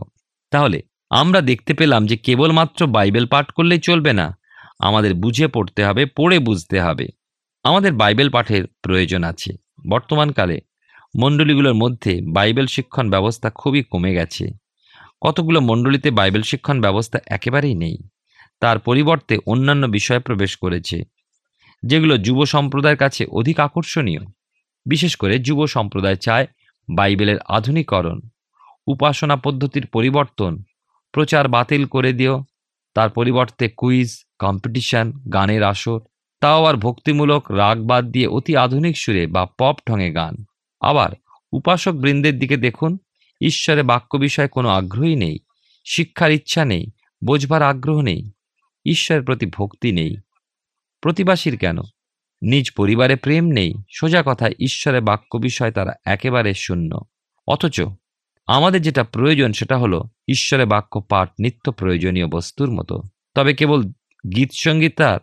তাহলে 0.52 0.82
আমরা 1.10 1.42
দেখতে 1.42 1.74
পেলাম 1.74 2.06
যে 2.06 2.18
কেবলমাত্র 2.18 2.88
বাইবেল 2.88 3.26
পাঠ 3.26 3.52
করলেই 3.52 3.80
চলবে 3.80 4.14
না, 4.14 4.38
আমাদের 4.80 5.14
বুঝে 5.14 5.48
পড়তে 5.48 5.86
হবে, 5.86 6.06
পড়ে 6.06 6.40
বুঝতে 6.40 6.82
হবে। 6.82 7.08
আমাদের 7.64 7.94
বাইবেল 7.94 8.30
পাঠের 8.30 8.68
প্রয়োজন 8.82 9.24
আছে। 9.24 9.54
বর্তমানকালে 9.90 10.62
মণ্ডলীগুলোর 11.22 11.74
মধ্যে 11.74 12.22
বাইবেল 12.34 12.68
শিক্ষণ 12.68 13.10
ব্যবস্থা 13.10 13.50
খুবই 13.50 13.84
কমে 13.84 14.14
গেছে। 14.14 14.67
কতগুলো 15.22 15.60
মণ্ডলীতে 15.62 16.10
বাইবেল 16.12 16.42
শিক্ষণ 16.42 16.78
ব্যবস্থা 16.82 17.18
একেবারেই 17.28 17.76
নেই। 17.76 17.98
তার 18.62 18.78
পরিবর্তে 18.80 19.36
অন্যান্য 19.46 19.84
বিষয়ে 19.88 20.20
প্রবেশ 20.20 20.52
করেছে, 20.58 20.98
যেগুলো 21.84 22.16
যুব 22.18 22.40
সম্প্রদায়ের 22.46 23.02
কাছে 23.04 23.24
অধিক 23.40 23.58
আকর্ষণীয়। 23.60 24.24
বিশেষ 24.86 25.14
করে 25.16 25.36
যুব 25.40 25.60
সম্প্রদায় 25.66 26.16
চায় 26.16 26.46
বাইবেলের 26.88 27.40
আধুনিকরণ, 27.48 28.18
উপাসনা 28.88 29.36
পদ্ধতির 29.36 29.86
পরিবর্তন, 29.86 30.54
প্রচার 31.14 31.46
বাতিল 31.48 31.84
করে 31.86 32.12
দিও, 32.14 32.36
তার 32.96 33.10
পরিবর্তে 33.10 33.66
কুইজ, 33.78 34.10
কম্পিটিশন, 34.40 35.06
গানের 35.34 35.64
আসর, 35.64 36.00
তাও 36.42 36.62
আর 36.66 36.76
ভক্তিমূলক 36.76 37.44
রাগ 37.52 37.78
বাদ 37.86 38.04
দিয়ে 38.06 38.28
অতি 38.28 38.54
আধুনিক 38.56 38.96
সুরে 38.98 39.24
বা 39.28 39.44
পপ 39.60 39.76
ঢঙে 39.88 40.10
গান। 40.12 40.34
আবার 40.82 41.12
উপাসক 41.54 41.94
বৃন্দের 41.94 42.36
দিকে 42.40 42.58
দেখুন 42.58 42.92
ঈশ্বরে 43.42 43.84
বাক্য 43.84 44.18
বিষয়ে 44.18 44.48
কোনো 44.48 44.70
আগ্রহই 44.70 45.16
নেই, 45.16 45.40
শিক্ষার 45.86 46.32
ইচ্ছা 46.32 46.66
নেই, 46.66 46.88
বোঝবার 47.26 47.62
আগ্রহ 47.62 48.02
নেই, 48.02 48.32
ঈশ্বরের 48.86 49.24
প্রতি 49.24 49.46
ভক্তি 49.46 49.92
নেই। 49.92 50.16
প্রতিবাসীর 51.02 51.58
কেন? 51.58 51.78
নিজ 52.42 52.72
পরিবারে 52.78 53.16
প্রেম 53.16 53.46
নেই, 53.46 53.74
সোজা 53.96 54.24
কথা 54.26 54.50
ঈশ্বরের 54.60 55.02
বাক্য 55.02 55.38
বিষয় 55.38 55.72
তারা 55.72 55.94
একেবারে 56.06 56.54
শূন্য। 56.54 57.02
অথচ 57.48 57.82
আমাদের 58.48 58.82
যেটা 58.82 59.04
প্রয়োজন 59.04 59.52
সেটা 59.52 59.78
হলো 59.78 60.04
ঈশ্বরের 60.28 60.66
বাক্য 60.66 61.02
পাঠ 61.10 61.30
নিত্য 61.40 61.72
প্রয়োজনীয় 61.72 62.28
বস্তুর 62.28 62.72
মতো। 62.72 63.02
তবে 63.36 63.54
কেবল 63.54 63.84
গীত 64.36 64.50
সঙ্গীতার 64.54 65.20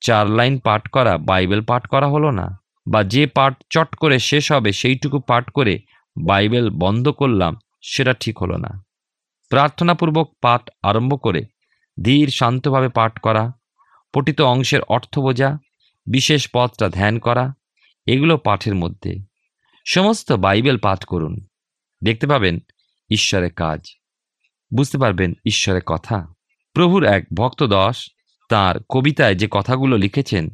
চার 0.00 0.30
লাইন 0.30 0.58
পাঠ 0.58 0.88
করা, 0.88 1.18
বাইবেল 1.18 1.64
পাঠ 1.64 1.86
করা 1.86 2.08
হলো 2.08 2.30
না, 2.30 2.60
বা 2.90 3.04
যে 3.04 3.26
পাঠ 3.26 3.54
চট 3.70 3.94
করে 3.94 4.18
শেষ 4.18 4.52
হবে 4.52 4.72
সেইটুকু 4.72 5.20
পাঠ 5.20 5.50
করে 5.50 5.78
বাইবেল 6.26 6.70
বন্ধ 6.70 7.08
করলাম, 7.08 7.56
সেটা 7.82 8.12
ঠিক 8.12 8.42
হলো 8.42 8.56
না। 8.56 8.84
প্রার্থনাপূর্বক 9.48 10.36
পাঠ 10.40 10.70
আরম্ভ 10.82 11.20
করে 11.22 11.44
ধীর 12.04 12.28
শান্তভাবে 12.28 12.88
পাঠ 12.88 13.18
করা, 13.18 13.52
পঠিত 14.14 14.40
অংশের 14.40 14.82
অর্থ 14.82 15.18
বোঝা, 15.18 15.58
বিশেষ 16.06 16.48
পথটা 16.54 16.88
ধ্যান 16.88 17.18
করা, 17.18 17.54
এগুলো 18.06 18.38
পাঠের 18.38 18.74
মধ্যে। 18.74 19.16
সমস্ত 19.86 20.32
বাইবেল 20.32 20.78
পাঠ 20.78 21.04
করুন। 21.04 21.46
দেখতে 22.04 22.26
পাবেন 22.26 22.58
ঈশ্বরের 23.10 23.52
কাজ। 23.52 23.80
বুঝতে 24.74 24.98
পারবেন 24.98 25.32
ঈশ্বরের 25.46 25.82
কথা? 25.86 26.34
প্রভুর 26.72 27.04
এক 27.04 27.26
ভক্ত 27.34 27.62
দশ 27.62 28.10
তার 28.48 28.76
কবিতায় 28.88 29.34
যে 29.34 29.48
কথাগুলো 29.50 29.96
লিখেছেন, 29.96 30.48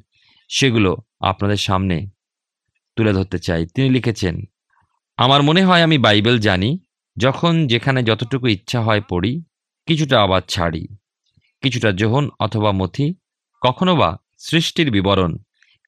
সেগুলো 0.48 0.96
আপনাদের 1.20 1.56
সামনে 1.56 2.06
তুলে 2.96 3.12
ধরতে 3.12 3.38
চাই। 3.38 3.66
তিনি 3.66 3.90
লিখেছেন 3.90 4.44
আমার 5.16 5.42
মনে 5.42 5.64
হয় 5.64 5.82
আমি 5.82 5.98
বাইবেল 5.98 6.38
জানি, 6.38 6.78
যখন 7.18 7.66
যেখানে 7.66 8.02
যতটুকু 8.02 8.46
ইচ্ছা 8.46 8.80
হয় 8.80 9.00
পড়ি, 9.00 9.42
কিছুটা 9.86 10.22
আবার 10.22 10.42
ছাড়ি। 10.48 10.86
কিছুটা 11.62 11.92
যোহন 11.92 12.30
অথবা 12.40 12.72
মথি, 12.72 13.14
কখনো 13.60 13.96
বা 13.96 14.16
সৃষ্টির 14.38 14.90
বিবরণ, 14.90 15.36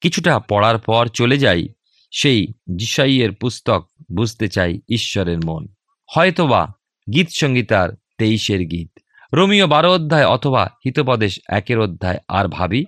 কিছুটা 0.01 0.39
পড়ার 0.39 0.79
পর 0.79 1.07
চলে 1.07 1.39
যাই, 1.39 1.69
সেই 2.11 2.47
জিসাইয়ের 2.79 3.33
পুস্তক 3.33 3.89
বুঝতে 4.17 4.49
চাই 4.49 4.81
ঈশ্বরের 4.89 5.39
মন। 5.45 5.67
হয়তোবা 6.15 6.73
গীত 7.15 7.29
সঙ্গীতার 7.31 7.91
তেইশের 8.19 8.61
গীত 8.61 8.99
রোমিও 9.35 9.67
বারো 9.67 9.93
অধ্যায় 9.93 10.27
অথবা 10.27 10.71
হিতোপদেশ 10.85 11.41
একের 11.49 11.79
অধ্যায় 11.79 12.19
আর 12.29 12.49
ভাবি, 12.49 12.85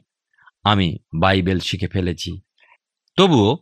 আমি 0.64 0.99
বাইবেল 1.14 1.59
শিখে 1.59 1.88
ফেলেছি। 1.88 2.40
তবুও 3.16 3.59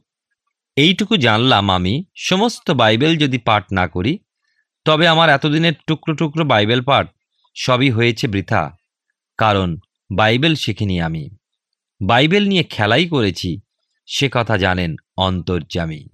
এইটুকু 0.77 1.17
জানলাম 1.17 1.71
আমি, 1.71 2.05
সমস্ত 2.15 2.71
বাইবেল 2.71 3.17
যদি 3.19 3.39
পাঠ 3.39 3.65
না 3.73 3.89
করি, 3.89 4.19
তবে 4.85 5.09
আমার 5.09 5.31
এতদিনের 5.31 5.73
টুকরো 5.87 6.17
টুকরো 6.17 6.45
বাইবেল 6.45 6.85
পাঠ 6.85 7.09
সবই 7.55 7.91
হয়েছে 7.91 8.27
বৃথা। 8.27 8.77
কারণ 9.39 9.79
বাইবেল 10.17 10.55
শিখিনি 10.55 11.01
আমি। 11.01 11.31
বাইবেল 12.07 12.49
নিয়ে 12.49 12.65
খেলাই 12.65 13.09
করেছি, 13.09 13.61
সে 14.07 14.29
কথা 14.33 14.57
জানেন 14.57 14.97
অন্তর্যামী। 15.17 16.07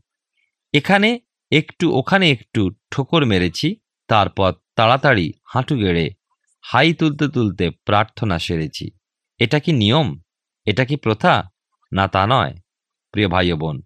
এখানে 0.73 1.21
একটু 1.52 1.95
ওখানে 1.95 2.31
একটু 2.31 2.71
ঠোকর 2.90 3.26
মেরেছি, 3.26 3.76
তারপর 4.09 4.52
তাড়াতাড়ি 4.76 5.33
হাঁটু 5.45 5.76
গেড়ে 5.76 6.11
হাই 6.61 6.95
তুলতে 6.95 7.28
তুলতে 7.28 7.71
প্রার্থনা 7.71 8.38
সেরেছি। 8.38 8.90
এটা 9.38 9.61
কি 9.61 9.73
নিয়ম? 9.73 10.21
এটা 10.66 10.85
কি 10.85 10.97
প্রথা? 10.97 11.50
না 11.92 12.09
তা 12.09 12.26
নয়। 12.26 12.54
প্রিয় 13.11 13.28
ভাই 13.28 13.52
বোন 13.52 13.83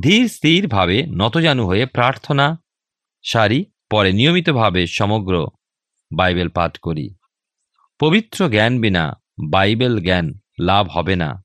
ধীর 0.00 0.28
স্থিরভাবে 0.28 1.06
নতজানু 1.06 1.66
হয়ে 1.66 1.86
প্রার্থনা 1.86 2.62
সারি, 3.22 3.66
পরে 3.90 4.12
নিয়মিতভাবে 4.12 4.86
সমগ্র 4.86 5.48
বাইবেল 6.16 6.48
পাঠ 6.48 6.78
করি। 6.78 7.14
পবিত্র 8.00 8.48
জ্ঞান 8.48 8.80
বিনা 8.80 9.20
বাইবেল 9.50 10.00
জ্ঞান 10.00 10.32
লাভ 10.60 10.88
হবে 10.88 11.16
না। 11.16 11.44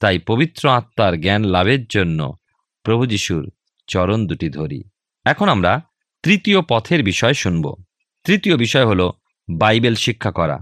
তাই 0.00 0.18
পবিত্র 0.18 0.68
আত্মার 0.68 1.20
জ্ঞান 1.20 1.44
লাভের 1.44 1.86
জন্য 1.86 2.36
প্রভু 2.82 3.06
যিশুর 3.06 3.52
চরণ 3.86 4.26
দুটি 4.26 4.48
ধরি। 4.48 4.84
এখন 5.24 5.48
আমরা 5.48 5.80
তৃতীয় 6.22 6.62
পথের 6.68 7.02
বিষয় 7.02 7.34
শুনব। 7.34 7.84
তৃতীয় 8.24 8.56
বিষয় 8.56 8.86
হলো 8.86 9.12
বাইবেল 9.58 9.94
শিক্ষা 9.94 10.30
করা। 10.30 10.58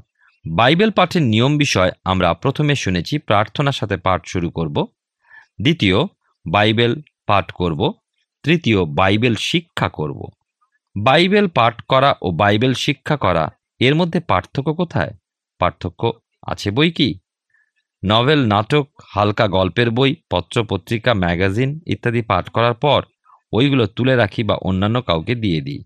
বাইবেল 0.49 0.91
পাঠের 0.91 1.23
নিয়ম 1.23 1.57
বিষয় 1.57 1.91
আমরা 2.05 2.35
প্রথমে 2.35 2.75
শুনেছি, 2.75 3.19
প্রার্থনার 3.19 3.73
সাথে 3.73 3.97
পাঠ 3.97 4.27
শুরু 4.27 4.51
করব। 4.51 4.87
দ্বিতীয়, 5.63 5.97
বাইবেল 6.51 7.03
পাঠ 7.27 7.53
করব। 7.53 7.93
তৃতীয়, 8.45 8.85
বাইবেল 8.85 9.35
শিক্ষা 9.35 9.89
করব। 9.89 10.27
বাইবেল 10.97 11.49
পাঠ 11.49 11.81
করা 11.83 12.15
ও 12.23 12.31
বাইবেল 12.31 12.75
শিক্ষা 12.75 13.17
করা, 13.17 13.51
এর 13.81 13.95
মধ্যে 13.95 14.21
পার্থক্য 14.21 14.75
কোথায়? 14.75 15.13
পার্থক্য 15.59 16.13
আছে 16.47 16.71
বই 16.71 16.91
কি? 16.91 17.19
নভেল, 18.05 18.47
নাটক, 18.47 18.89
হালকা 19.15 19.49
গল্পের 19.49 19.91
বই 19.91 20.17
পত্র 20.31 20.65
পত্রিকা 20.65 21.15
ম্যাগাজিন 21.15 21.81
ইত্যাদি 21.87 22.23
পাঠ 22.23 22.49
করার 22.49 22.75
পর 22.75 23.05
ওইগুলো 23.53 23.87
তুলে 23.87 24.17
রাখি 24.17 24.43
বা 24.43 24.55
অন্যান্য 24.55 25.03
কাউকে 25.03 25.35
দিয়ে 25.35 25.61
দিই। 25.61 25.85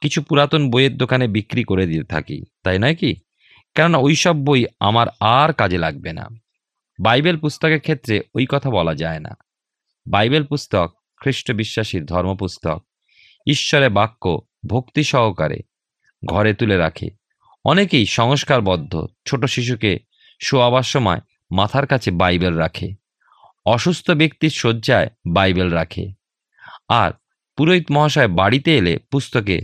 কিছু 0.00 0.22
পুরাতন 0.22 0.70
বইয়ের 0.70 0.96
দোকানে 0.96 1.28
বিক্রি 1.28 1.64
করে 1.64 1.86
দিতে 1.86 2.04
থাকি, 2.04 2.42
তাই 2.64 2.78
নয় 2.78 2.94
কি? 2.94 3.14
কেননা 3.74 3.98
ওই 3.98 4.14
সব 4.14 4.36
বই 4.36 4.64
আমার 4.80 5.06
আর 5.20 5.52
কাজে 5.52 5.78
লাগবে 5.78 6.12
না। 6.12 6.28
বাইবেল 7.00 7.36
পুস্তকের 7.36 7.80
ক্ষেত্রে 7.80 8.20
ওই 8.34 8.46
কথা 8.48 8.70
বলা 8.70 8.94
যায় 8.94 9.20
না। 9.20 9.30
বাইবেল 10.06 10.44
পুস্তক, 10.44 10.94
খ্রিস্ট 11.16 11.52
বিশ্বাসীর 11.52 12.04
ধর্মপুস্তক 12.04 12.84
ঈশ্বরে 13.46 13.88
বাক্য 13.88 14.40
ভক্তি 14.66 15.04
সহকারে 15.04 15.60
ঘরে 16.26 16.54
তুলে 16.54 16.76
রাখে। 16.76 17.10
অনেকেই 17.64 18.06
সংস্কারবদ্ধ 18.06 19.06
ছোট 19.26 19.44
শিশুকে 19.44 19.98
শোয়াবার 20.42 20.82
সময় 20.82 21.20
মাথার 21.50 21.86
কাছে 21.86 22.10
বাইবেল 22.10 22.54
রাখে। 22.54 22.94
অসুস্থ 23.66 24.10
ব্যক্তির 24.10 24.50
শয্যায় 24.50 25.10
বাইবেল 25.26 25.68
রাখে। 25.68 26.12
আর 26.88 27.12
পুরোহিত 27.56 27.90
মহাশয় 27.90 28.28
বাড়িতে 28.28 28.76
এলে 28.76 28.98
পুস্তকে 29.10 29.62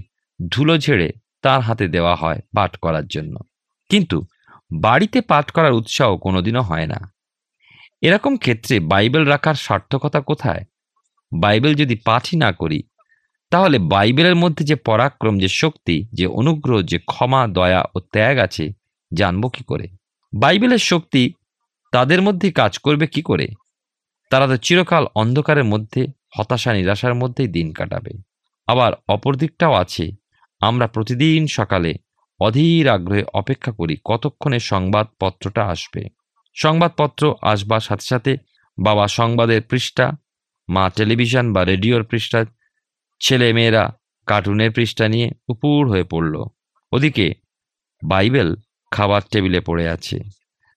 ধুলো 0.48 0.78
ঝেড়ে 0.78 1.12
তার 1.42 1.60
হাতে 1.60 1.88
দেওয়া 1.88 2.14
হয় 2.14 2.40
পাঠ 2.56 2.76
করার 2.76 3.06
জন্য। 3.06 3.36
কিন্তু 3.88 4.22
বাড়িতে 4.74 5.20
পাঠ 5.20 5.50
করার 5.50 5.72
উৎসাহ 5.72 6.16
কোনোদিনও 6.16 6.62
হয় 6.62 6.86
না। 6.86 7.12
এরকম 8.00 8.36
ক্ষেত্রে 8.36 8.80
বাইবেল 8.80 9.24
রাখার 9.24 9.54
সার্থকতা 9.54 10.20
কোথায়? 10.20 10.64
বাইবেল 11.38 11.74
যদি 11.74 11.96
পাঠই 11.96 12.36
না 12.36 12.52
করি, 12.52 12.82
তাহলে 13.50 13.78
বাইবেলের 13.78 14.36
মধ্যে 14.36 14.64
যে 14.64 14.74
পরাক্রম, 14.74 15.38
যে 15.38 15.48
শক্তি, 15.48 16.08
যে 16.12 16.26
অনুগ্রহ, 16.26 16.82
যে 16.82 16.98
ক্ষমা, 16.98 17.46
দয়া 17.46 17.84
ও 17.94 18.00
ত্যাগ 18.00 18.38
আছে, 18.38 18.72
জানব 19.14 19.48
কি 19.48 19.64
করে? 19.64 19.88
বাইবেলের 20.36 20.78
শক্তি 20.78 21.32
তাদের 21.92 22.22
মধ্যে 22.22 22.52
কাজ 22.52 22.78
করবে 22.78 23.06
কি 23.06 23.22
করে? 23.22 23.48
তারা 24.30 24.46
তো 24.46 24.56
চিরকাল 24.56 25.06
অন্ধকারের 25.14 25.64
মধ্যে, 25.64 26.06
হতাশা, 26.38 26.72
নিরাশার 26.72 27.14
মধ্যেই 27.14 27.48
দিন 27.48 27.72
কাটাবে। 27.72 28.10
আবার 28.66 28.92
অপরদিকটাও 29.08 29.74
আছে। 29.74 30.10
আমরা 30.60 30.86
প্রতিদিন 30.86 31.46
সকালে 31.46 31.94
অধীর 32.40 32.88
আগ্রহে 32.88 33.24
অপেক্ষা 33.34 33.72
করি 33.72 33.96
কতক্ষণে 34.04 34.58
সংবাদপত্রটা 34.58 35.64
আসবে। 35.64 36.17
সংবাদপত্র 36.58 37.34
আসবার 37.42 37.80
সাথে 37.80 38.06
সাথে 38.06 38.36
বাবা 38.78 39.08
সংবাদের 39.08 39.62
পৃষ্ঠা, 39.62 40.12
মা 40.68 40.90
টেলিভিশন 40.96 41.52
বা 41.52 41.64
রেডিওর 41.64 42.04
পৃষ্ঠা, 42.04 42.44
ছেলে 43.20 43.52
মেয়েরা 43.52 43.92
কার্টুনের 44.26 44.70
পৃষ্ঠা 44.70 45.08
নিয়ে 45.08 45.30
উপুর 45.48 45.90
হয়ে 45.90 46.04
পড়ল। 46.04 46.44
ওদিকে 46.92 47.34
বাইবেল 48.04 48.56
খাবার 48.90 49.22
টেবিলে 49.32 49.60
পড়ে 49.60 49.88
আছে। 49.88 50.20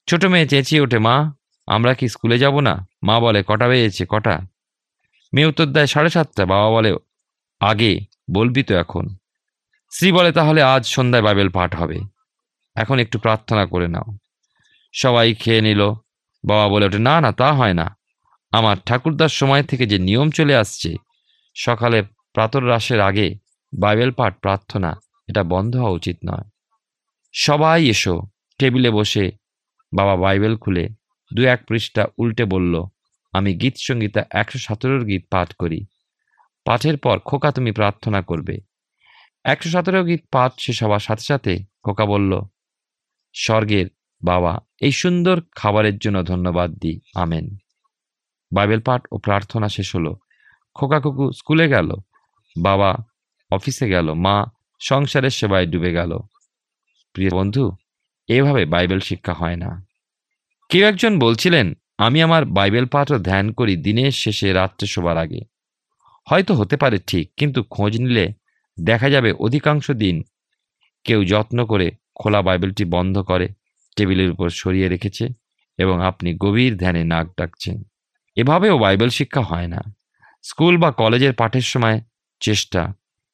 ছোট 0.07 0.25
মেয়ে 0.25 0.47
চেঁচিয়ে 0.47 0.81
ওঠে, 0.81 0.99
মা, 0.99 1.33
আমরা 1.67 1.93
কি 1.93 2.07
স্কুলে 2.07 2.37
যাব 2.39 2.59
না? 2.59 2.87
মা 3.03 3.19
বলে, 3.19 3.43
কটা 3.47 3.67
বেজেছে, 3.67 4.05
কটা? 4.09 4.41
মেয়ে 5.33 5.47
উত্তর 5.47 5.65
দেয়, 5.65 5.87
সাড়ে 5.87 6.09
সাতটা। 6.09 6.45
বাবা 6.45 6.69
বলে, 6.69 6.95
আগে 7.59 7.99
বলবি 8.33 8.63
তো 8.63 8.75
এখন। 8.75 9.07
স্ত্রী 9.89 10.11
বলে, 10.11 10.31
তাহলে 10.31 10.61
আজ 10.61 10.85
সন্ধ্যায় 10.85 11.23
বাইবেল 11.23 11.49
পাঠ 11.49 11.75
হবে। 11.75 11.99
এখন 12.75 12.99
একটু 12.99 13.19
প্রার্থনা 13.19 13.65
করে 13.65 13.87
নাও। 13.87 14.20
সবাই 14.93 15.33
খেয়ে 15.33 15.61
নিল। 15.61 15.81
বাবা 16.43 16.65
বলে 16.69 16.85
ওঠে, 16.85 16.99
না 16.99 17.15
না, 17.21 17.31
তা 17.31 17.49
হয় 17.53 17.73
না। 17.73 17.87
আমার 18.53 18.77
ঠাকুরদার 18.87 19.31
সময় 19.39 19.63
থেকে 19.63 19.85
যে 19.85 19.97
নিয়ম 19.99 20.27
চলে 20.31 20.55
আসছে, 20.55 20.91
সকালে 21.55 21.99
প্রাতর 22.35 22.63
রাসের 22.67 22.99
আগে 22.99 23.27
বাইবেল 23.73 24.11
পাঠ, 24.11 24.33
প্রার্থনা, 24.41 24.91
এটা 25.29 25.41
বন্ধ 25.43 25.71
হওয়া 25.75 25.97
উচিত 25.99 26.17
নয়। 26.29 26.47
সবাই 27.33 27.81
এসো, 27.87 28.15
টেবিলে 28.59 28.89
বসে 28.91 29.25
বাবা 29.93 30.15
বাইবেল 30.15 30.55
খুলে 30.57 30.85
দু 31.31 31.41
এক 31.53 31.59
পৃষ্ঠা 31.67 32.03
উল্টে 32.17 32.45
বলল, 32.45 32.73
আমি 33.33 33.51
গীত 33.53 33.75
সঙ্গীতা 33.77 34.21
একশো 34.31 34.59
সতেরোর 34.59 35.03
গীত 35.05 35.23
পাঠ 35.29 35.49
করি। 35.53 35.79
পাঠের 36.65 36.97
পর 36.97 37.17
খোকা 37.19 37.49
তুমি 37.51 37.71
প্রার্থনা 37.71 38.19
করবে। 38.21 38.55
একশো 39.45 39.69
সতেরো 39.69 39.99
গীত 40.03 40.21
পাঠ 40.31 40.51
শেষ 40.59 40.77
হওয়ার 40.83 40.99
সাথে 40.99 41.25
সাথে 41.31 41.53
খোকা 41.83 42.05
বলল, 42.05 42.31
স্বর্গের 43.35 43.87
বাবা, 44.23 44.59
এই 44.81 44.91
সুন্দর 44.91 45.41
খাবারের 45.55 45.97
জন্য 45.97 46.23
ধন্যবাদ 46.23 46.71
দিই। 46.71 46.99
আমেন। 47.15 47.55
বাইবেল 48.53 48.79
পাঠ 48.79 49.01
ও 49.11 49.17
প্রার্থনা 49.17 49.69
শেষ 49.69 49.95
হলো। 49.95 50.15
খোকা 50.75 50.99
কুকু 50.99 51.31
স্কুলে 51.31 51.67
গেল। 51.67 51.91
বাবা 52.59 52.97
অফিসে 53.51 53.89
গেল। 53.89 54.13
মা 54.13 54.45
সংসারের 54.79 55.29
সেবায় 55.29 55.65
ডুবে 55.65 55.93
গেল। 55.93 56.17
প্রিয় 57.13 57.29
বন্ধু, 57.31 57.71
এভাবে 58.27 58.65
বাইবেল 58.65 58.99
শিক্ষা 58.99 59.33
হয় 59.33 59.55
না। 59.55 59.85
কেউ 60.69 60.87
একজন 60.87 61.19
বলছিলেন, 61.19 61.73
আমি 61.97 62.21
আমার 62.21 62.45
বাইবেল 62.45 62.85
পাঠ 62.85 63.11
ও 63.11 63.19
ধ্যান 63.19 63.51
করি 63.51 63.75
দিনের 63.75 64.11
শেষে 64.11 64.53
রাত্রে 64.53 64.87
শোবার 64.87 65.17
আগে। 65.17 65.39
হয়তো 66.29 66.53
হতে 66.53 66.77
পারে 66.77 66.99
ঠিক, 66.99 67.31
কিন্তু 67.37 67.63
খোঁজ 67.63 68.01
নিলে 68.01 68.33
দেখা 68.83 69.09
যাবে 69.09 69.31
অধিকাংশ 69.31 69.91
দিন 69.91 70.23
কেউ 71.03 71.25
যত্ন 71.25 71.65
করে 71.65 71.91
খোলা 72.15 72.41
বাইবেলটি 72.41 72.85
বন্ধ 72.85 73.19
করে। 73.19 73.49
টেবিলের 73.95 74.31
উপর 74.31 74.49
সরিয়ে 74.49 74.89
রেখেছে 74.89 75.27
এবং 75.77 76.01
আপনি 76.01 76.33
গভীর 76.33 76.77
ধ্যানে 76.77 77.03
নাক 77.03 77.27
ডাকছেন। 77.37 77.83
এভাবেও 78.35 78.79
বাইবেল 78.79 79.09
শিক্ষা 79.09 79.41
হয় 79.41 79.67
না। 79.67 79.81
স্কুল 80.41 80.77
বা 80.77 80.91
কলেজের 80.91 81.33
পাঠের 81.33 81.61
সময় 81.61 82.01
চেষ্টা, 82.39 82.93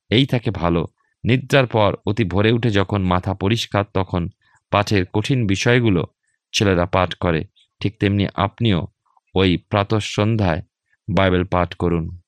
এই 0.10 0.26
থাকে 0.26 0.52
ভালো। 0.52 0.88
নিদ্রার 1.24 1.67
পর 1.67 1.96
অতি 2.06 2.24
ভরে 2.24 2.52
উঠে 2.52 2.70
যখন 2.70 3.02
মাথা 3.04 3.34
পরিষ্কার, 3.34 3.84
তখন 3.93 4.30
পাঠের 4.72 5.06
কঠিন 5.06 5.48
বিষয়গুলো 5.48 6.08
ছেলেরা 6.54 6.86
পাঠ 6.86 7.13
করে। 7.13 7.46
ঠিক 7.80 8.00
তেমনি 8.00 8.28
আপনিও 8.36 8.88
ওই 9.36 9.58
প্রাতঃ 9.58 10.00
সন্ধ্যায় 10.00 10.62
বাইবেল 11.15 11.43
পাঠ 11.43 11.74
করুন। 11.74 12.20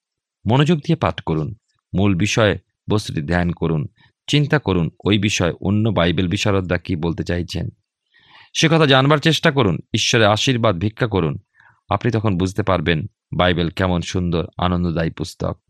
মনোযোগ 0.52 0.80
দিয়ে 0.80 0.96
পাঠ 0.96 1.22
করুন। 1.22 1.56
মূল 1.96 2.16
বিষয়ে 2.16 2.58
বস্তুটি 2.90 3.22
ধ্যান 3.22 3.52
করুন। 3.52 3.88
চিন্তা 4.28 4.60
করুন, 4.60 4.90
ওই 5.04 5.18
বিষয় 5.20 5.54
অন্য 5.62 5.90
বাইবেল 5.90 6.28
বিশারদরা 6.28 6.78
কি 6.78 6.96
বলতে 6.96 7.24
চাইছেন? 7.24 7.70
সে 8.54 8.68
কথা 8.68 8.86
জানবার 8.86 9.18
চেষ্টা 9.18 9.52
করুন, 9.52 9.80
ঈশ্বরের 9.94 10.28
আশীর্বাদ 10.28 10.78
ভিক্ষা 10.78 11.08
করুন। 11.08 11.38
আপনি 11.90 12.12
তখন 12.12 12.38
বুঝতে 12.38 12.64
পারবেন 12.64 13.06
বাইবেল 13.38 13.70
কেমন 13.70 14.02
সুন্দর, 14.02 14.46
আনন্দদায়ী 14.58 15.12
পুস্তক। 15.12 15.62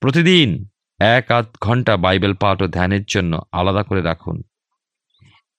প্রতিদিন 0.00 0.68
এক 0.98 1.30
আধ 1.30 1.46
ঘণ্টা 1.60 1.96
বাইবেল 1.96 2.34
পাঠ 2.34 2.62
ও 2.62 2.66
ধ্যানের 2.66 3.04
জন্য 3.04 3.42
আলাদা 3.52 3.82
করে 3.82 4.02
রাখুন। 4.02 4.42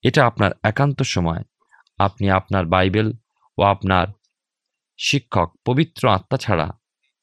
এটা 0.03 0.25
আপনার 0.25 0.51
একান্ত 0.63 1.01
সময়। 1.01 1.43
আপনি 1.97 2.29
আপনার 2.29 2.65
বাইবেল 2.65 3.13
ও 3.57 3.61
আপনার 3.61 4.07
শিক্ষক, 4.97 5.55
পবিত্র 5.65 6.09
আত্মা 6.09 6.37
ছাড়া 6.37 6.71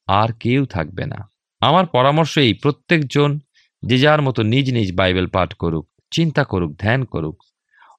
আর 0.06 0.32
কেউ 0.32 0.66
থাকবে 0.66 1.06
না। 1.06 1.30
আমার 1.60 1.86
পরামর্শ 1.86 2.38
এই, 2.38 2.54
প্রত্যেকজন 2.54 3.38
যে 3.82 3.98
যার 3.98 4.22
মতো 4.22 4.42
নিজ 4.42 4.72
নিজ 4.72 4.96
বাইবেল 4.96 5.26
পাঠ 5.26 5.54
করুক, 5.54 5.88
চিন্তা 6.10 6.44
করুক, 6.44 6.78
ধ্যান 6.78 7.04
করুক 7.04 7.42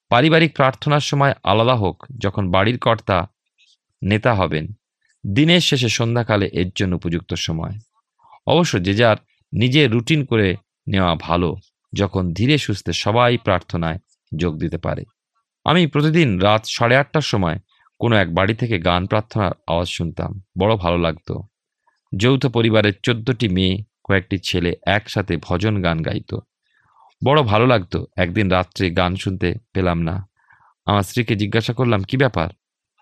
পারিবারিক 0.09 0.55
প্রার্থনার 0.55 0.99
সময় 0.99 1.33
আলাদা 1.43 1.75
হোক, 1.75 2.05
যখন 2.17 2.51
বাড়ির 2.51 2.77
কর্তা 2.77 3.27
নেতা 4.03 4.33
হবেন। 4.33 4.67
দিনের 5.33 5.59
শেষে 5.59 5.89
সন্ধ্যাকালে 5.89 6.49
এর 6.53 6.71
জন্য 6.75 6.95
উপযুক্ত 6.95 7.33
সময়। 7.33 7.71
অবশ্য 8.47 8.83
যে 8.83 8.93
যার 8.93 9.17
নিজের 9.53 9.91
রুটিন 9.91 10.25
করে 10.25 10.55
নেওয়া 10.87 11.15
ভালো, 11.15 11.55
যখন 11.93 12.33
ধীরে 12.33 12.57
সুস্থে 12.57 12.93
সবাই 12.93 13.37
প্রার্থনায় 13.37 13.99
যোগ 14.37 14.59
দিতে 14.59 14.77
পারে। 14.77 15.03
আমি 15.65 15.87
প্রতিদিন 15.87 16.39
রাত 16.39 16.65
সাড়ে 16.65 16.95
আটটার 16.97 17.21
সময় 17.21 17.59
কোনো 17.99 18.15
এক 18.15 18.33
বাড়ি 18.33 18.53
থেকে 18.53 18.79
গান 18.79 19.07
প্রার্থনার 19.07 19.51
আওয়াজ 19.67 19.87
শুনতাম। 19.87 20.41
বড় 20.59 20.75
ভালো 20.75 20.97
লাগতো। 20.97 21.43
যৌথ 22.17 22.45
পরিবারের 22.45 22.93
চোদ্দটি 23.03 23.49
মেয়ে, 23.49 23.83
কয়েকটি 24.03 24.37
ছেলে 24.37 24.75
একসাথে 24.85 25.37
ভজন 25.37 25.81
গান 25.81 26.01
গাইতো। 26.01 26.41
বড় 27.25 27.43
ভালো 27.43 27.67
লাগতো। 27.67 28.05
একদিন 28.17 28.51
রাত্রে 28.51 28.89
গান 28.89 29.15
শুনতে 29.15 29.53
পেলাম 29.73 30.01
না। 30.01 30.29
আমার 30.85 31.03
স্ত্রীকে 31.03 31.35
জিজ্ঞাসা 31.35 31.73
করলাম, 31.73 32.03
কি 32.03 32.17
ব্যাপার? 32.17 32.49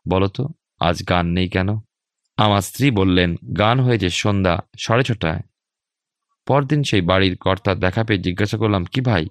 বলো 0.09 0.27
তো, 0.27 0.47
আজ 0.79 1.03
গান 1.09 1.25
নেই 1.27 1.49
কেন? 1.49 1.69
আমার 2.37 2.61
স্ত্রী 2.61 2.91
বললেন, 2.91 3.35
গান 3.57 3.79
হয়েছে 3.79 4.09
সন্ধ্যা 4.09 4.59
সাড়ে 4.79 5.03
ছটায়। 5.03 5.41
পরদিন 6.47 6.83
সেই 6.83 7.01
বাড়ির 7.01 7.37
কর্তার 7.37 7.79
দেখা 7.79 8.03
পেয়ে 8.03 8.19
জিজ্ঞাসা 8.19 8.57
করলাম, 8.57 8.85
কি 8.85 9.01
ভাই, 9.01 9.25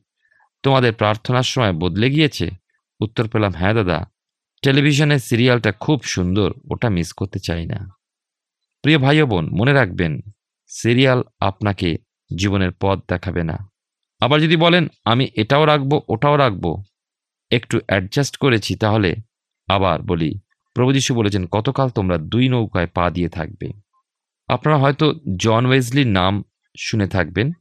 তোমাদের 0.62 0.92
প্রার্থনার 0.92 1.42
সময় 1.42 1.72
বদলে 1.72 2.10
গিয়েছে? 2.10 2.50
উত্তর 3.00 3.28
পেলাম 3.28 3.52
হ্যাঁ 3.52 3.74
দাদা, 3.74 4.06
টেলিভিশনের 4.62 5.18
সিরিয়ালটা 5.18 5.72
খুব 5.72 6.02
সুন্দর, 6.02 6.52
ওটা 6.70 6.90
মিস 6.90 7.12
করতে 7.12 7.38
চাই 7.38 7.66
না। 7.66 7.88
প্রিয় 8.82 8.98
ভাই 8.98 9.22
বোন, 9.22 9.48
মনে 9.60 9.72
রাখবেন, 9.72 10.20
সিরিয়াল 10.66 11.22
আপনাকে 11.40 11.96
জীবনের 12.38 12.70
পথ 12.80 12.98
দেখাবে 13.08 13.44
না। 13.44 13.70
আবার 14.20 14.40
যদি 14.40 14.56
বলেন, 14.56 14.88
আমি 15.04 15.28
এটাও 15.36 15.64
রাখব, 15.64 16.00
ওটাও 16.08 16.36
রাখব। 16.36 16.82
একটু 17.50 17.80
অ্যাডজাস্ট 17.86 18.36
করেছি 18.36 18.76
তাহলে 18.76 19.16
আবার 19.68 20.02
বলি, 20.02 20.38
প্রভু 20.74 20.92
যীশু 20.92 21.14
বলেছেন 21.14 21.46
কতকাল 21.46 21.88
তোমরা 21.88 22.18
দুই 22.18 22.48
নৌকায় 22.48 22.86
পা 22.86 23.10
দিয়ে 23.10 23.28
থাকবে। 23.28 23.72
আপনারা 24.48 24.78
হয়তো 24.78 25.14
জন 25.40 25.66
ওয়েজলির 25.66 26.06
নাম 26.06 26.44
শুনে 26.78 27.08
থাকবেন। 27.08 27.52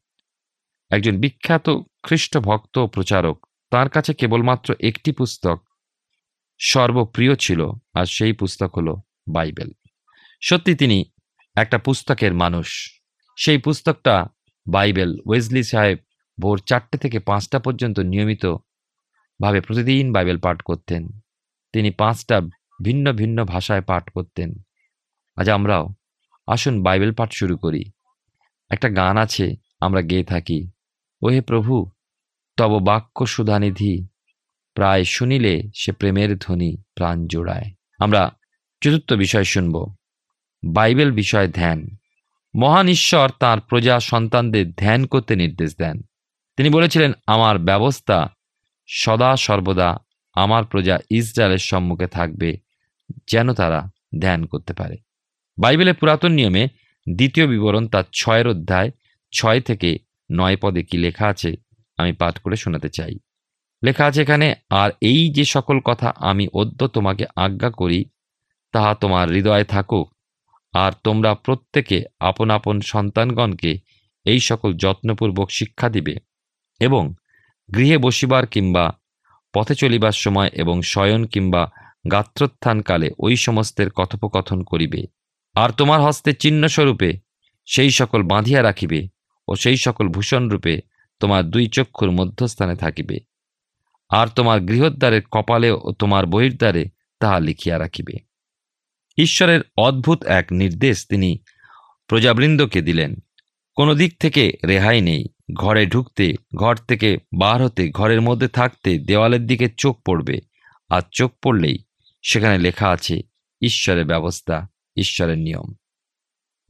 একজন 0.92 1.20
বিখ্যাত 1.20 1.70
খ্রিস্ট 2.04 2.38
ভক্ত 2.38 2.86
প্রচারক, 2.86 3.46
তার 3.70 3.90
কাছে 3.90 4.14
কেবলমাত্র 4.14 4.76
একটি 4.80 5.12
পুস্তক 5.12 5.64
সর্বপ্রিয় 6.60 7.36
ছিল, 7.36 7.70
আর 7.94 8.06
সেই 8.06 8.34
পুস্তক 8.34 8.78
হলো 8.78 9.02
বাইবেল। 9.32 9.72
সত্যি 10.42 10.76
তিনি 10.76 11.06
একটা 11.56 11.78
পুস্তকের 11.78 12.34
মানুষ। 12.34 13.00
সেই 13.38 13.58
পুস্তকটা 13.58 14.26
বাইবেল 14.70 15.18
ওয়েজলি 15.26 15.64
সাহেব 15.64 15.98
ভোর 16.40 16.60
চারটে 16.60 16.98
থেকে 16.98 17.20
পাঁচটা 17.20 17.60
পর্যন্ত 17.60 18.00
নিয়মিত 18.00 18.46
ভাবে 19.42 19.62
প্রতিদিন 19.62 20.14
বাইবেল 20.14 20.40
পাঠ 20.40 20.62
করতেন। 20.62 21.08
তিনি 21.74 21.92
পাঁচটা 21.92 22.42
ভিন্ন 22.84 23.14
ভিন্ন 23.14 23.46
ভাষায় 23.46 23.82
পাঠ 23.82 24.10
করতেন। 24.10 24.54
আজ 25.36 25.50
আমরাও 25.50 25.90
আসুন 26.48 26.84
বাইবেল 26.84 27.14
পাঠ 27.14 27.34
শুরু 27.34 27.58
করি। 27.58 27.92
একটা 28.70 28.90
গান 28.90 29.18
আছে, 29.18 29.56
আমরা 29.80 30.02
গেয়ে 30.02 30.24
থাকি। 30.24 30.72
ওহে 31.22 31.42
প্রভু, 31.42 31.92
তব 32.58 32.86
বাক্য 32.86 33.26
সুধানিধি, 33.26 34.08
প্রায় 34.74 35.04
শুনিলে 35.04 35.64
সে 35.76 35.92
প্রেমের 35.92 36.38
ধ্বনি 36.38 36.78
প্রাণ 36.96 37.28
জোড়ায়। 37.28 37.72
আমরা 38.00 38.32
চতুর্থ 38.82 39.14
বিষয় 39.14 39.44
শুনব। 39.44 39.96
বাইবেল 40.66 41.12
বিষয়ে 41.12 41.48
ধ্যান। 41.48 41.88
মহান 42.56 42.88
ঈশ্বর 42.88 43.30
তাঁর 43.40 43.60
প্রজা 43.60 44.00
সন্তানদের 44.00 44.72
ধ্যান 44.72 45.06
করতে 45.06 45.36
নির্দেশ 45.36 45.78
দেন। 45.78 46.02
বলেছিলেন, 46.58 47.12
আমার 47.28 47.60
ব্যবস্থা 47.60 48.30
সদা 48.88 49.36
সর্বদা 49.36 49.98
আমার 50.34 50.64
প্রজা 50.64 51.00
ইসরায়েলের 51.10 51.58
সম্মুখে 51.58 52.08
থাকবে, 52.08 52.58
যেন 53.28 53.54
তারা 53.54 53.90
ধ্যান 54.20 54.46
করতে 54.46 54.74
পারে। 54.74 54.98
বাইবেলের 55.60 55.94
পুরাতন 55.94 56.32
নিয়মে 56.32 56.68
দ্বিতীয় 57.08 57.48
বিবরণ 57.48 57.88
তার 57.88 58.04
ছয়ের 58.14 58.48
অধ্যায় 58.48 58.92
ছয় 59.32 59.60
থেকে 59.60 60.00
নয় 60.32 60.58
পদে 60.58 60.84
কি 60.84 60.98
লেখা 60.98 61.28
আছে, 61.28 61.56
আমি 61.98 62.12
পাঠ 62.14 62.40
করে 62.40 62.56
শোনাতে 62.56 62.90
চাই। 62.90 63.20
লেখা 63.84 64.06
আছে 64.06 64.22
এখানে, 64.22 64.56
আর 64.70 64.90
এই 65.02 65.30
যে 65.30 65.46
সকল 65.46 65.80
কথা 65.80 66.10
আমি 66.10 66.48
অদ্য 66.54 66.88
তোমাকে 66.88 67.26
আজ্ঞা 67.36 67.70
করি, 67.70 68.06
তাহা 68.72 68.96
তোমার 68.96 69.30
হৃদয়ে 69.30 69.64
থাকুক, 69.64 70.14
আর 70.74 70.92
তোমরা 71.04 71.34
প্রত্যেকে 71.34 72.04
আপন 72.20 72.50
আপন 72.50 72.82
সন্তানগণকে 72.82 73.80
এই 74.26 74.40
সকল 74.40 74.74
যত্নপূর্বক 74.74 75.50
শিক্ষা 75.50 75.90
দিবে। 75.90 76.16
এবং 76.86 77.14
গৃহে 77.76 77.98
বসিবার 77.98 78.48
কিংবা 78.48 78.86
পথে 79.54 79.76
চলিবার 79.76 80.12
সময় 80.12 80.50
এবং 80.54 80.82
শয়ন 80.82 81.26
কিংবা 81.26 81.70
গাত্রোত্থানকালে 82.12 83.10
ওই 83.20 83.36
সমস্তের 83.36 83.90
কথোপকথন 83.90 84.64
করিবে। 84.64 85.04
আর 85.56 85.70
তোমার 85.70 86.02
হস্তে 86.02 86.34
চিহ্নস্বরূপে 86.34 87.20
সেই 87.66 87.92
সকল 87.92 88.24
বাঁধিয়া 88.24 88.64
রাখিবে 88.64 89.08
ও 89.48 89.56
সেই 89.56 89.78
সকল 89.78 90.10
ভূষণরূপে 90.10 90.82
তোমার 91.20 91.44
দুই 91.44 91.68
চক্ষুর 91.68 92.12
মধ্যস্থানে 92.12 92.76
থাকিবে। 92.76 93.18
আর 94.10 94.28
তোমার 94.28 94.60
গৃহদ্বারের 94.60 95.22
কপালে 95.32 95.72
ও 95.72 95.94
তোমার 96.00 96.26
বহির্দ্বারে 96.26 96.86
তাহা 97.20 97.40
লিখিয়া 97.40 97.80
রাখিবে। 97.80 98.14
ঈশ্বরের 99.18 99.62
অদ্ভুত 99.78 100.24
এক 100.24 100.46
নির্দেশ 100.52 101.06
তিনি 101.10 101.38
প্রজাবৃন্দকে 102.08 102.82
দিলেন। 102.82 103.16
কোনো 103.76 103.96
দিক 103.96 104.20
থেকে 104.20 104.54
রেহাই 104.68 105.02
নেই। 105.02 105.26
ঘরে 105.54 105.86
ঢুকতে, 105.86 106.34
ঘর 106.56 106.76
থেকে 106.76 107.18
বার 107.38 107.64
হতে, 107.64 107.90
ঘরের 107.90 108.22
মধ্যে 108.22 108.48
থাকতে 108.48 109.00
দেওয়ালের 109.00 109.46
দিকে 109.48 109.70
চোখ 109.78 110.02
পড়বে, 110.02 110.40
আর 110.90 111.02
চোখ 111.12 111.32
পড়লেই 111.44 111.78
সেখানে 112.24 112.58
লেখা 112.58 112.90
আছে, 112.90 113.22
ঈশ্বরের 113.62 114.06
ব্যবস্থা, 114.06 114.68
ঈশ্বরের 114.98 115.38
নিয়ম। 115.38 115.74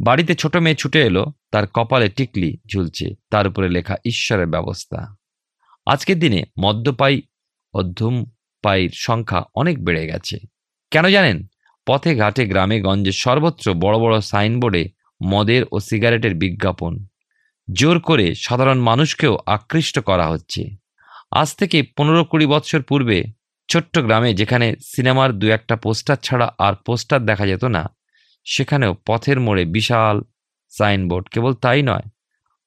বাড়িতে 0.06 0.36
ছোট 0.36 0.58
মেয়ে 0.58 0.76
ছুটে 0.76 1.02
এলো, 1.02 1.26
তার 1.52 1.68
কপালে 1.68 2.10
টিকলি 2.10 2.58
ঝুলছে, 2.72 3.16
তার 3.30 3.48
উপরে 3.48 3.70
লেখা, 3.70 3.96
ঈশ্বরের 4.06 4.48
ব্যবস্থা। 4.48 5.16
আজকের 5.86 6.20
দিনে 6.20 6.44
মদ্যপায়ী 6.60 7.22
ও 7.74 7.84
ধূমপায়ীর 7.84 8.92
সংখ্যা 8.94 9.44
অনেক 9.56 9.86
বেড়ে 9.86 10.08
গেছে। 10.08 10.38
কেন 10.92 11.08
জানেন? 11.08 11.46
পথে 11.88 12.16
ঘাটে 12.16 12.48
গ্রামে 12.48 12.82
গঞ্জে 12.82 13.12
সর্বত্র 13.12 13.74
বড় 13.74 14.00
বড় 14.00 14.22
সাইনবোর্ডে 14.22 14.90
মদের 15.24 15.64
ও 15.72 15.80
সিগারেটের 15.80 16.36
বিজ্ঞাপন। 16.36 17.06
জোর 17.68 17.98
করে 18.00 18.28
সাধারণ 18.36 18.80
মানুষকেও 18.80 19.34
আকৃষ্ট 19.46 19.96
করা 20.00 20.26
হচ্ছে। 20.28 20.62
আজ 21.32 21.50
থেকে 21.56 21.78
পনেরো 21.98 22.24
কুড়ি 22.24 22.46
বৎসর 22.46 22.82
পূর্বে 22.82 23.18
ছোট্ট 23.70 23.94
গ্রামে 24.00 24.32
যেখানে 24.34 24.68
সিনেমার 24.84 25.30
দু 25.40 25.46
একটা 25.48 25.76
পোস্টার 25.76 26.18
ছাড়া 26.24 26.48
আর 26.58 26.74
পোস্টার 26.86 27.20
দেখা 27.26 27.46
যেত 27.48 27.64
না, 27.66 27.84
সেখানেও 28.46 28.92
পথের 29.08 29.38
মোড়ে 29.40 29.64
বিশাল 29.66 30.16
সাইনবোর্ড, 30.74 31.26
কেবল 31.30 31.54
তাই 31.54 31.82
নয়, 31.82 32.06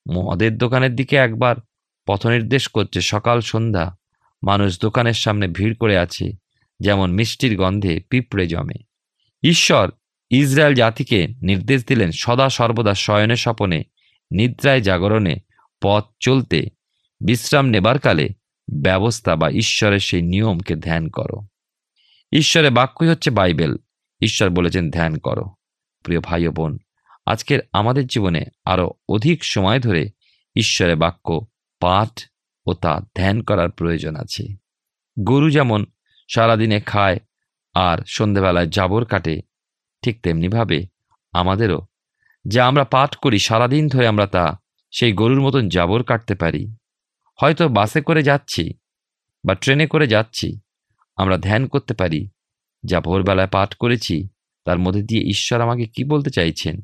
মদের 0.06 0.52
দোকানের 0.58 0.92
দিকে 0.94 1.16
একবার 1.16 1.56
পথনির্দেশ 2.06 2.64
করছে 2.68 3.00
সকাল 3.00 3.38
সন্ধ্যা, 3.40 3.87
মানুষ 4.42 4.70
দোকানের 4.80 5.14
সামনে 5.14 5.46
ভিড় 5.48 5.74
করে 5.74 5.96
আছে, 5.98 6.26
যেমন 6.80 7.08
মিষ্টির 7.12 7.54
গন্ধে 7.56 7.94
পিঁপড়ে 8.11 8.44
জমে। 8.46 8.78
ঈশ্বর 9.42 9.87
ইসরায়েল 10.30 10.74
জাতিকে 10.74 11.18
নির্দেশ 11.42 11.80
দিলেন 11.87 12.11
সদা 12.12 12.46
সর্বদা 12.48 12.94
শয়নে 12.94 13.37
স্বপনে 13.37 13.78
নিদ্রায় 14.30 14.80
জাগরণে 14.80 15.36
পথ 15.82 16.04
চলতে, 16.20 16.66
বিশ্রাম 17.20 17.66
নেবার 17.66 17.98
কালে 17.98 18.28
ব্যবস্থা 18.82 19.36
বা 19.36 19.50
ঈশ্বরের 19.50 19.98
সেই 19.98 20.22
নিয়মকে 20.22 20.76
ধ্যান 20.76 21.08
করো। 21.08 21.46
ঈশ্বরের 22.32 22.70
বাক্যই 22.70 23.08
হচ্ছে 23.08 23.30
বাইবেল। 23.30 23.76
ঈশ্বর 24.20 24.50
বলেছেন, 24.50 24.90
ধ্যান 24.90 25.18
করো। 25.18 25.44
প্রিয় 26.04 26.20
ভাই 26.20 26.46
ও 26.46 26.52
বোন, 26.52 26.78
আজকের 27.26 27.60
আমাদের 27.72 28.06
জীবনে 28.06 28.44
আরও 28.64 28.90
অধিক 29.08 29.44
সময় 29.44 29.80
ধরে 29.80 30.10
ঈশ্বরের 30.56 30.96
বাক্য, 30.96 31.46
পাঠ 31.80 32.24
ও 32.66 32.74
তা 32.74 33.00
ধ্যান 33.16 33.42
করার 33.42 33.70
প্রয়োজন 33.70 34.16
আছে। 34.16 34.46
গরু 35.20 35.50
যেমন 35.50 35.86
সারাদিনে 36.28 36.80
খায় 36.80 37.20
আর 37.74 37.98
সন্ধেবেলায় 38.06 38.66
জাবর 38.66 39.04
কাটে, 39.04 39.42
ঠিক 40.02 40.22
তেমনিভাবে 40.22 40.86
আমাদেরও 41.32 41.88
যা 42.48 42.66
আমরা 42.66 42.84
পাঠ 42.84 43.16
করি, 43.16 43.38
সারাদিন 43.38 43.88
ধরে 43.88 44.06
আমরা 44.06 44.26
তা, 44.26 44.61
সেই 44.90 45.12
গরুর 45.12 45.40
মতন 45.40 45.68
জাবর 45.68 46.02
কাটতে 46.02 46.34
পারি। 46.34 46.74
হয়তো 47.42 47.68
বাসে 47.68 48.00
করে 48.00 48.22
যাচ্ছি 48.22 48.74
বা 49.44 49.54
ট্রেনে 49.54 49.87
করে 49.87 50.06
যাচ্ছি, 50.06 50.61
আমরা 51.16 51.38
ধ্যান 51.38 51.66
করতে 51.66 51.94
পারি। 51.94 52.28
যা 52.84 53.00
ভোরবেলায় 53.00 53.48
পাঠ 53.48 53.74
করেছি, 53.74 54.28
তার 54.64 54.78
মধ্যে 54.78 55.02
দিয়ে 55.02 55.22
ঈশ্বর 55.22 55.61
আমাকে 55.61 55.87
কি 55.87 56.04
বলতে 56.04 56.30
চাইছেন? 56.30 56.80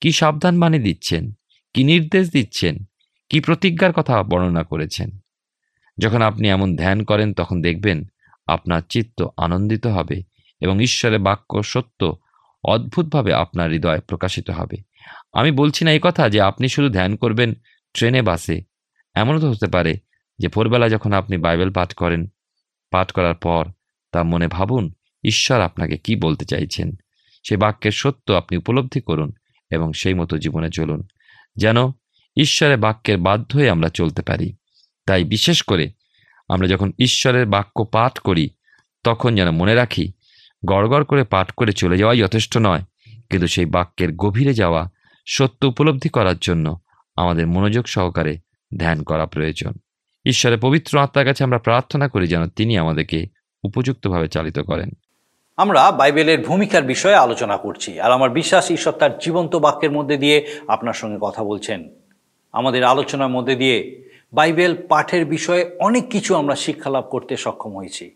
কি 0.00 0.12
সাবধান 0.12 0.60
বাণী 0.60 0.78
দিচ্ছেন? 0.78 1.32
কি 1.74 1.84
নির্দেশ 1.84 2.30
দিচ্ছেন? 2.30 2.84
কি 3.28 3.40
প্রতিজ্ঞার 3.40 3.92
কথা 3.92 4.22
বর্ণনা 4.22 4.62
করেছেন? 4.62 5.18
যখন 5.98 6.22
আপনি 6.22 6.48
এমন 6.48 6.76
ধ্যান 6.76 7.04
করেন, 7.04 7.34
তখন 7.34 7.62
দেখবেন 7.62 8.04
আপনার 8.46 8.82
চিত্ত 8.88 9.26
আনন্দিত 9.36 9.86
হবে 9.86 10.22
এবং 10.60 10.82
ঈশ্বরের 10.82 11.18
বাক্য 11.18 11.62
সত্য, 11.62 12.16
অদ্ভুতভাবে 12.64 13.34
আপনার 13.34 13.70
হৃদয় 13.70 14.00
প্রকাশিত 14.00 14.50
হবে। 14.50 14.91
আমি 15.32 15.50
বলছি 15.50 15.84
না 15.84 15.90
এই 15.92 16.00
কথা 16.02 16.28
যে 16.28 16.40
আপনি 16.40 16.68
শুধু 16.68 16.88
ধ্যান 16.88 17.16
করবেন 17.16 17.54
ট্রেনে, 17.94 18.22
বাসে। 18.22 18.56
এমনও 19.14 19.40
তো 19.40 19.50
হতে 19.50 19.66
পারে 19.66 19.92
যে 20.38 20.48
ভোরবেলা 20.48 20.88
যখন 20.88 21.12
আপনি 21.12 21.36
বাইবেল 21.36 21.70
পাঠ 21.70 21.94
করেন, 21.94 22.26
পাঠ 22.90 23.12
করার 23.12 23.34
পর 23.34 23.64
তা 24.12 24.22
মনে 24.22 24.48
ভাবুন, 24.48 24.92
ঈশ্বর 25.24 25.60
আপনাকে 25.60 25.96
কি 25.96 26.16
বলতে 26.16 26.44
চাইছেন? 26.44 26.88
সে 27.44 27.56
বাক্যের 27.56 27.92
সত্য 27.92 28.32
আপনি 28.32 28.56
উপলব্ধি 28.56 29.00
করুন 29.00 29.32
এবং 29.70 29.92
সেই 29.92 30.14
মতো 30.14 30.38
জীবনে 30.38 30.70
চলুন, 30.70 31.00
যেন 31.56 31.76
ঈশ্বরের 32.36 32.78
বাক্যের 32.78 33.18
বাধ্য 33.18 33.50
হয়ে 33.54 33.70
আমরা 33.70 33.88
চলতে 33.88 34.22
পারি। 34.22 34.56
তাই 35.06 35.24
বিশেষ 35.24 35.62
করে 35.62 35.92
আমরা 36.48 36.66
যখন 36.68 36.92
ঈশ্বরের 36.98 37.46
বাক্য 37.46 37.84
পাঠ 37.84 38.18
করি, 38.18 38.50
তখন 39.04 39.34
যেন 39.34 39.50
মনে 39.50 39.74
রাখি, 39.74 40.12
গড়গড় 40.66 41.04
করে 41.04 41.24
পাঠ 41.24 41.50
করে 41.50 41.72
চলে 41.72 41.96
যাওয়াই 41.96 42.18
যথেষ্ট 42.18 42.58
নয়, 42.58 42.82
কিন্তু 43.30 43.46
সেই 43.46 43.64
বাক্যের 43.64 44.12
গভীরে 44.12 44.54
যাওয়া 44.54 44.82
সত্য 45.24 45.66
উপলব্ধি 45.66 46.08
করার 46.08 46.34
জন্য 46.40 46.78
আমাদের 47.16 47.46
মনোযোগ 47.46 47.86
সহকারে 47.86 48.38
ধ্যান 48.78 49.02
করা 49.02 49.26
প্রয়োজন। 49.26 49.72
ঈশ্বরের 50.24 50.58
পবিত্র 50.58 50.98
আত্মার 50.98 51.24
কাছে 51.24 51.44
আমরা 51.44 51.58
প্রার্থনা 51.58 52.08
করি 52.08 52.26
যেন 52.26 52.48
তিনি 52.48 52.78
আমাদেরকে 52.78 53.26
উপযুক্তভাবে 53.64 54.28
চালিত 54.28 54.58
করেন। 54.58 54.90
আমরা 55.56 55.90
বাইবেলের 55.90 56.42
ভূমিকার 56.42 56.82
বিষয়ে 56.82 57.14
আলোচনা 57.14 57.56
করছি 57.56 58.00
আর 58.00 58.12
আমার 58.12 58.30
বিশ্বাস 58.30 58.70
ঈশ্বর 58.70 58.92
তার 58.92 59.18
জীবন্ত 59.18 59.56
বাক্যের 59.56 59.90
মধ্যে 59.90 60.16
দিয়ে 60.16 60.46
আপনার 60.68 60.92
সঙ্গে 60.92 61.18
কথা 61.20 61.44
বলছেন। 61.44 61.90
আমাদের 62.52 62.84
আলোচনার 62.84 63.28
মধ্যে 63.28 63.54
দিয়ে 63.54 64.04
বাইবেল 64.32 64.86
পাঠের 64.88 65.26
বিষয়ে 65.26 65.76
অনেক 65.78 66.10
কিছু 66.10 66.36
আমরা 66.36 66.56
শিক্ষা 66.56 66.90
লাভ 66.90 67.04
করতে 67.10 67.36
সক্ষম 67.36 67.76
হয়েছি। 67.76 68.14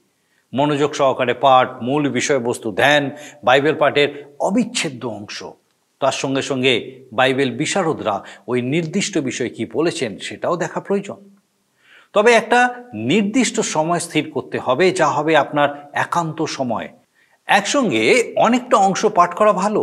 মনোযোগ 0.55 0.95
সহকারে 0.95 1.35
পাঠ, 1.35 1.83
মূল 1.83 2.11
বিষয়বস্তু, 2.11 2.73
ধ্যান, 2.73 3.11
বাইবেল 3.45 3.75
পাঠের 3.75 4.37
অবিচ্ছেদ্য 4.41 5.07
অংশ। 5.07 5.43
তার 6.01 6.13
সঙ্গে 6.13 6.43
সঙ্গে 6.43 7.03
বাইবেল 7.13 7.51
বিশারদরা 7.51 8.25
ওই 8.47 8.63
নির্দিষ্ট 8.63 9.19
বিষয় 9.19 9.51
কি 9.57 9.65
বলেছেন 9.77 10.19
সেটাও 10.19 10.57
দেখা 10.57 10.81
প্রয়োজন। 10.81 11.19
তবে 12.13 12.33
একটা 12.33 12.85
নির্দিষ্ট 12.95 13.61
সময় 13.61 13.99
স্থির 13.99 14.31
করতে 14.31 14.59
হবে, 14.59 14.91
যা 14.91 15.07
হবে 15.07 15.37
আপনার 15.37 15.91
একান্ত 15.93 16.43
সময়। 16.43 16.89
একসঙ্গে 17.47 18.33
অনেকটা 18.37 18.77
অংশ 18.77 19.07
পাঠ 19.07 19.35
করা 19.35 19.53
ভালো, 19.53 19.83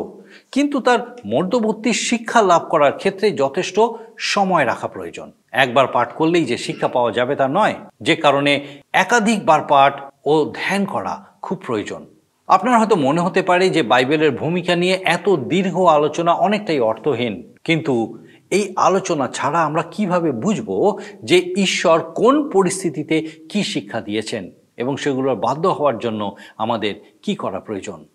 কিন্তু 0.51 0.79
তার 0.79 0.99
মধ্যবর্তী 1.25 1.93
শিক্ষা 1.93 2.41
লাভ 2.41 2.63
করার 2.69 2.93
ক্ষেত্রে 2.97 3.31
যথেষ্ট 3.31 3.79
সময় 4.17 4.65
রাখা 4.65 4.87
প্রয়োজন। 4.87 5.31
একবার 5.51 5.87
পাঠ 5.87 6.09
করলেই 6.13 6.45
যে 6.45 6.57
শিক্ষা 6.57 6.87
পাওয়া 6.87 7.11
যাবে 7.11 7.35
তা 7.35 7.47
নয়, 7.47 7.75
যে 8.01 8.15
কারণে 8.15 8.65
একাধিকবার 8.93 9.61
পাঠ 9.69 9.93
ও 10.25 10.33
ধ্যান 10.53 10.85
করা 10.85 11.13
খুব 11.41 11.57
প্রয়োজন। 11.65 12.05
আপনার 12.47 12.79
হয়তো 12.79 12.95
মনে 12.95 13.21
হতে 13.21 13.41
পারে 13.41 13.69
যে 13.69 13.83
বাইবেলের 13.83 14.31
ভূমিকা 14.31 14.75
নিয়ে 14.75 14.99
এত 15.03 15.29
দীর্ঘ 15.29 15.81
আলোচনা 15.81 16.33
অনেকটাই 16.33 16.79
অর্থহীন। 16.79 17.53
কিন্তু 17.63 18.17
এই 18.49 18.73
আলোচনা 18.75 19.27
ছাড়া 19.27 19.63
আমরা 19.63 19.83
কীভাবে 19.91 20.31
বুঝব 20.31 20.99
যে 21.23 21.53
ঈশ্বর 21.57 22.01
কোন 22.01 22.49
পরিস্থিতিতে 22.49 23.21
কি 23.49 23.63
শিক্ষা 23.63 24.01
দিয়েছেন 24.01 24.51
এবং 24.77 24.97
সেগুলোর 24.97 25.35
বাধ্য 25.35 25.67
হওয়ার 25.67 25.97
জন্য 25.97 26.35
আমাদের 26.57 26.95
কি 27.21 27.35
করা 27.35 27.59
প্রয়োজন? 27.59 28.05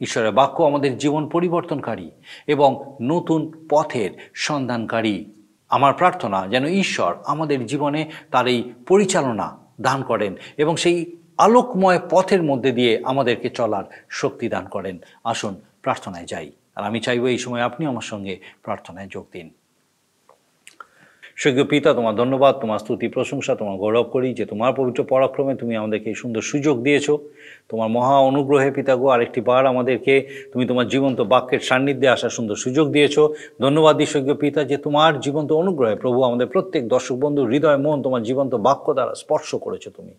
ঈশ্বরের 0.00 0.32
বাক্য 0.32 0.62
আমাদের 0.62 0.98
জীবন 0.98 1.28
পরিবর্তনকারী 1.28 2.10
এবং 2.46 2.96
নতুন 3.02 3.66
পথের 3.70 4.10
সন্ধানকারী। 4.34 5.24
আমার 5.68 5.94
প্রার্থনা 5.94 6.46
যেন 6.46 6.66
ঈশ্বর 6.66 7.14
আমাদের 7.24 7.66
জীবনে 7.66 8.10
তার 8.30 8.46
এই 8.46 8.72
পরিচালনা 8.88 9.58
দান 9.80 10.02
করেন 10.02 10.34
এবং 10.56 10.76
সেই 10.76 11.16
আলোকময় 11.38 12.00
পথের 12.10 12.42
মধ্যে 12.42 12.72
দিয়ে 12.72 13.00
আমাদেরকে 13.04 13.48
চলার 13.50 13.84
শক্তি 14.10 14.48
দান 14.48 14.64
করেন। 14.64 14.98
আসুন, 15.24 15.60
প্রার্থনায় 15.82 16.24
যাই। 16.24 16.52
আর 16.76 16.84
আমি 16.84 17.00
চাইব 17.00 17.26
এই 17.26 17.38
সময় 17.38 17.60
আপনি 17.60 17.86
আমার 17.86 18.02
সঙ্গে 18.02 18.38
প্রার্থনায় 18.62 19.06
যোগ 19.10 19.26
দিন। 19.32 19.50
সৈক্য 21.36 21.64
পিতা, 21.64 21.94
তোমার 21.94 22.14
ধন্যবাদ, 22.14 22.54
তোমার 22.54 22.78
স্তুতি, 22.78 23.08
প্রশংসা, 23.08 23.54
তোমার 23.54 23.76
গৌরব 23.76 24.02
করি 24.02 24.34
যে 24.34 24.44
তোমার 24.44 24.74
পবিত্র 24.74 25.04
পরাক্রমে 25.04 25.54
তুমি 25.54 25.76
আমাদেরকে 25.76 26.08
এই 26.08 26.14
সুন্দর 26.14 26.40
সুযোগ 26.40 26.82
দিয়েছ। 26.82 27.10
তোমার 27.70 27.88
মহা 27.88 28.16
অনুগ্রহে 28.30 28.70
পিতা 28.70 28.94
গো 28.96 29.06
আরেকটি 29.08 29.40
বার 29.40 29.66
আমাদেরকে 29.66 30.14
তুমি 30.52 30.66
তোমার 30.66 30.86
জীবন্ত 30.88 31.18
বাক্যের 31.20 31.60
সান্নিধ্যে 31.60 32.08
আসার 32.08 32.30
সুন্দর 32.30 32.56
সুযোগ 32.56 32.86
দিয়েছ। 32.90 33.16
ধন্যবাদ 33.60 33.94
স্বর্গীয় 34.02 34.34
পিতা 34.34 34.60
যে 34.64 34.76
তোমার 34.76 35.12
জীবন্ত 35.20 35.50
অনুগ্রহে 35.52 35.96
প্রভু 35.96 36.18
আমাদের 36.22 36.46
প্রত্যেক 36.46 36.82
দর্শক 36.88 37.16
বন্ধুর 37.16 37.46
হৃদয়, 37.50 37.78
মন 37.84 38.02
তোমার 38.02 38.22
জীবন্ত 38.22 38.54
বাক্য 38.54 38.86
দ্বারা 38.94 39.14
স্পর্শ 39.14 39.54
করেছ 39.54 39.88
তুমি। 39.96 40.12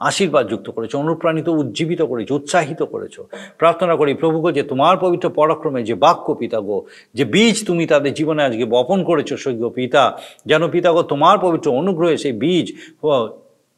আশীর্বাদ 0.00 0.44
যুক্ত 0.48 0.70
করেছ, 0.70 0.92
অনুপ্রাণিত, 0.94 1.48
উজ্জীবিত 1.48 2.02
করেছ, 2.02 2.28
উৎসাহিত 2.30 2.82
করেছ। 2.82 3.16
প্রার্থনা 3.58 3.96
করি 3.96 4.14
প্রভুকে 4.14 4.50
যে 4.52 4.62
তোমার 4.62 4.94
পবিত্র 4.98 5.26
পরাক্রমে 5.30 5.80
যে 5.82 5.94
বাক্য 5.94 6.26
পিতাগো 6.34 6.78
যে 7.14 7.24
বীজ 7.24 7.56
তুমি 7.66 7.86
তাদের 7.86 8.12
জীবনে 8.14 8.42
আজকে 8.42 8.64
বপন 8.64 8.98
করেছ, 9.04 9.30
স্বর্গীয় 9.34 9.68
পিতা, 9.68 10.02
যেন 10.46 10.62
পিতা 10.68 10.90
গো 10.92 11.02
তোমার 11.02 11.36
পবিত্র 11.38 11.68
অনুগ্রহে 11.70 12.16
সেই 12.16 12.32
বীজ 12.32 12.66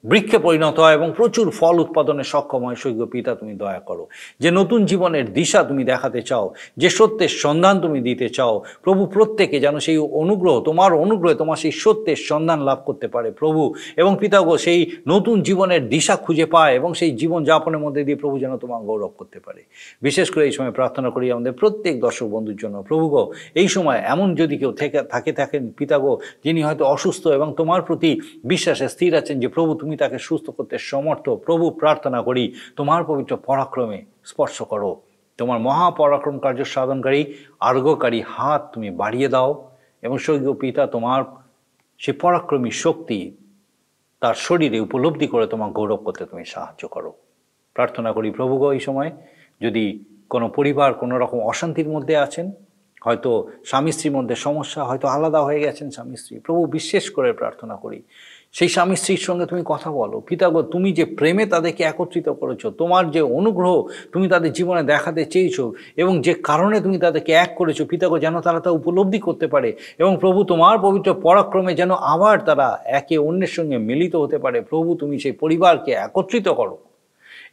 বৃক্ষে 0.06 0.38
পরিণত 0.38 0.78
হয় 0.78 0.94
এবং 0.94 1.12
প্রচুর 1.16 1.50
ফল 1.50 1.80
উৎপাদনে 1.80 2.24
সক্ষম 2.24 2.64
হয়। 2.64 2.74
স্বর্গীয় 2.74 3.06
পিতা, 3.06 3.34
তুমি 3.34 3.54
দয়া 3.54 3.78
করো। 3.78 4.06
যে 4.40 4.50
নতুন 4.50 4.84
জীবনের 4.84 5.32
দিশা 5.32 5.64
তুমি 5.64 5.84
দেখাতে 5.84 6.22
চাও, 6.22 6.54
যে 6.76 6.88
সত্যের 6.90 7.28
সন্ধান 7.28 7.80
তুমি 7.80 8.00
দিতে 8.00 8.28
চাও, 8.28 8.62
প্রভু 8.82 9.06
প্রত্যেকে 9.06 9.60
যেন 9.60 9.78
সেই 9.78 9.98
অনুগ্রহ, 9.98 10.60
তোমার 10.60 10.94
অনুগ্রহে 10.94 11.34
তোমার 11.34 11.56
সেই 11.56 11.72
সত্যের 11.72 12.16
সন্ধান 12.16 12.62
লাভ 12.62 12.78
করতে 12.86 13.08
পারে। 13.08 13.30
প্রভু 13.30 13.74
এবং 13.96 14.16
পিতাগো 14.20 14.58
সেই 14.58 14.90
নতুন 15.08 15.42
জীবনের 15.42 15.88
দিশা 15.88 16.16
খুঁজে 16.16 16.46
পায় 16.46 16.72
এবং 16.74 16.94
সেই 16.94 17.10
জীবন 17.10 17.44
যাপনের 17.44 17.78
মধ্যে 17.78 18.04
দিয়ে 18.04 18.16
প্রভু 18.16 18.38
যেন 18.38 18.56
তোমার 18.56 18.82
গৌরব 18.82 19.12
করতে 19.18 19.38
পারে। 19.40 19.62
বিশেষ 20.02 20.30
করে 20.30 20.44
এই 20.44 20.52
সময় 20.52 20.70
প্রার্থনা 20.70 21.10
করি 21.10 21.30
আমাদের 21.30 21.52
প্রত্যেক 21.52 22.00
দর্শক 22.00 22.26
বন্ধুর 22.26 22.56
জন্য, 22.56 22.82
প্রভু 22.82 23.08
গো, 23.08 23.32
এই 23.54 23.68
সময় 23.68 24.02
এমন 24.06 24.34
যদি 24.34 24.56
কেউ 24.56 24.72
থেকে, 24.72 25.02
থাকে 25.02 25.32
থাকেন 25.32 25.68
পিতাগো 25.68 26.18
যিনি 26.44 26.62
হয়তো 26.62 26.84
অসুস্থ 26.84 27.26
এবং 27.26 27.54
তোমার 27.56 27.82
প্রতি 27.82 28.20
বিশ্বাসে 28.44 28.88
স্থির 28.88 29.14
আছেন 29.14 29.40
যে 29.40 29.48
প্রভু 29.48 29.74
তুমি 29.74 29.93
তাকে 29.96 30.18
সুস্থ 30.18 30.50
করতে 30.50 30.78
সমর্থ। 30.78 31.28
প্রভু, 31.28 31.70
প্রার্থনা 31.70 32.22
করি, 32.22 32.44
তোমার 32.76 33.04
পবিত্র 33.04 33.36
পরাক্রমে 33.36 34.04
স্পর্শ 34.24 34.62
করো। 34.62 34.92
তোমার 35.38 35.58
মহাপরাক্রম 35.60 36.38
কার্য 36.38 36.64
সাধনকারী, 36.64 37.34
আর্গকারী 37.60 38.20
হাত 38.26 38.62
তুমি 38.74 38.90
বাড়িয়ে 38.90 39.28
দাও 39.28 39.50
এবং 40.02 40.16
স্বর্গীয় 40.18 40.54
পিতা 40.54 40.86
তোমার 40.86 41.24
সে 41.98 42.12
পরাক্রমী 42.12 42.70
শক্তি 42.70 43.36
তার 44.20 44.34
শরীরে 44.34 44.80
উপলব্ধি 44.80 45.26
করে 45.26 45.46
তোমার 45.46 45.70
গৌরব 45.70 45.96
করতে 45.96 46.24
তুমি 46.24 46.44
সাহায্য 46.44 46.88
করো। 46.88 47.12
প্রার্থনা 47.74 48.12
করি, 48.12 48.30
প্রভু 48.30 48.56
গো, 48.56 48.72
এই 48.72 48.80
সময় 48.80 49.10
যদি 49.60 50.04
কোনো 50.30 50.48
পরিবার 50.48 50.94
কোনো 50.94 51.18
রকম 51.18 51.38
অশান্তির 51.40 51.88
মধ্যে 51.88 52.16
আছেন, 52.16 52.52
হয়তো 53.04 53.30
স্বামী 53.64 53.92
স্ত্রীর 53.92 54.12
মধ্যে 54.12 54.34
সমস্যা 54.34 54.84
হয়তো 54.84 55.06
আলাদা 55.08 55.42
হয়ে 55.42 55.60
গেছেন 55.60 55.90
স্বামী 55.90 56.16
স্ত্রী, 56.16 56.38
প্রভু 56.38 56.66
বিশেষ 56.66 57.10
করে 57.10 57.32
প্রার্থনা 57.32 57.76
করি। 57.76 58.02
সেই 58.54 58.68
স্বামী 58.68 58.96
স্ত্রীর 58.96 59.18
সঙ্গে 59.18 59.46
তুমি 59.46 59.62
কথা 59.66 59.88
বলো। 59.92 60.16
পিতাগ, 60.20 60.54
তুমি 60.70 60.92
যে 60.92 61.04
প্রেমে 61.04 61.46
তাদেরকে 61.46 61.82
একত্রিত 61.84 62.28
করেছ, 62.28 62.66
তোমার 62.66 63.10
যে 63.10 63.20
অনুগ্রহ 63.20 63.74
তুমি 64.12 64.28
তাদের 64.28 64.52
জীবনে 64.52 64.82
দেখাতে 64.82 65.24
চেয়েছো 65.24 65.72
এবং 65.96 66.14
যে 66.22 66.34
কারণে 66.34 66.76
তুমি 66.80 66.98
তাদেরকে 66.98 67.32
এক 67.32 67.50
করেছ, 67.56 67.78
পিতাগ, 67.82 68.12
যেন 68.18 68.40
তারা 68.40 68.60
তা 68.60 68.70
উপলব্ধি 68.70 69.18
করতে 69.18 69.46
পারে 69.46 69.70
এবং 69.98 70.12
প্রভু 70.20 70.44
তোমার 70.44 70.76
পবিত্র 70.78 71.10
পরাক্রমে 71.14 71.72
যেন 71.74 71.90
আবার 71.90 72.36
তারা 72.38 72.68
একে 72.84 73.16
অন্যের 73.18 73.48
সঙ্গে 73.48 73.78
মিলিত 73.78 74.14
হতে 74.16 74.38
পারে। 74.38 74.58
প্রভু, 74.60 74.94
তুমি 74.94 75.18
সেই 75.18 75.32
পরিবারকে 75.32 75.92
একত্রিত 76.06 76.48
করো। 76.48 76.76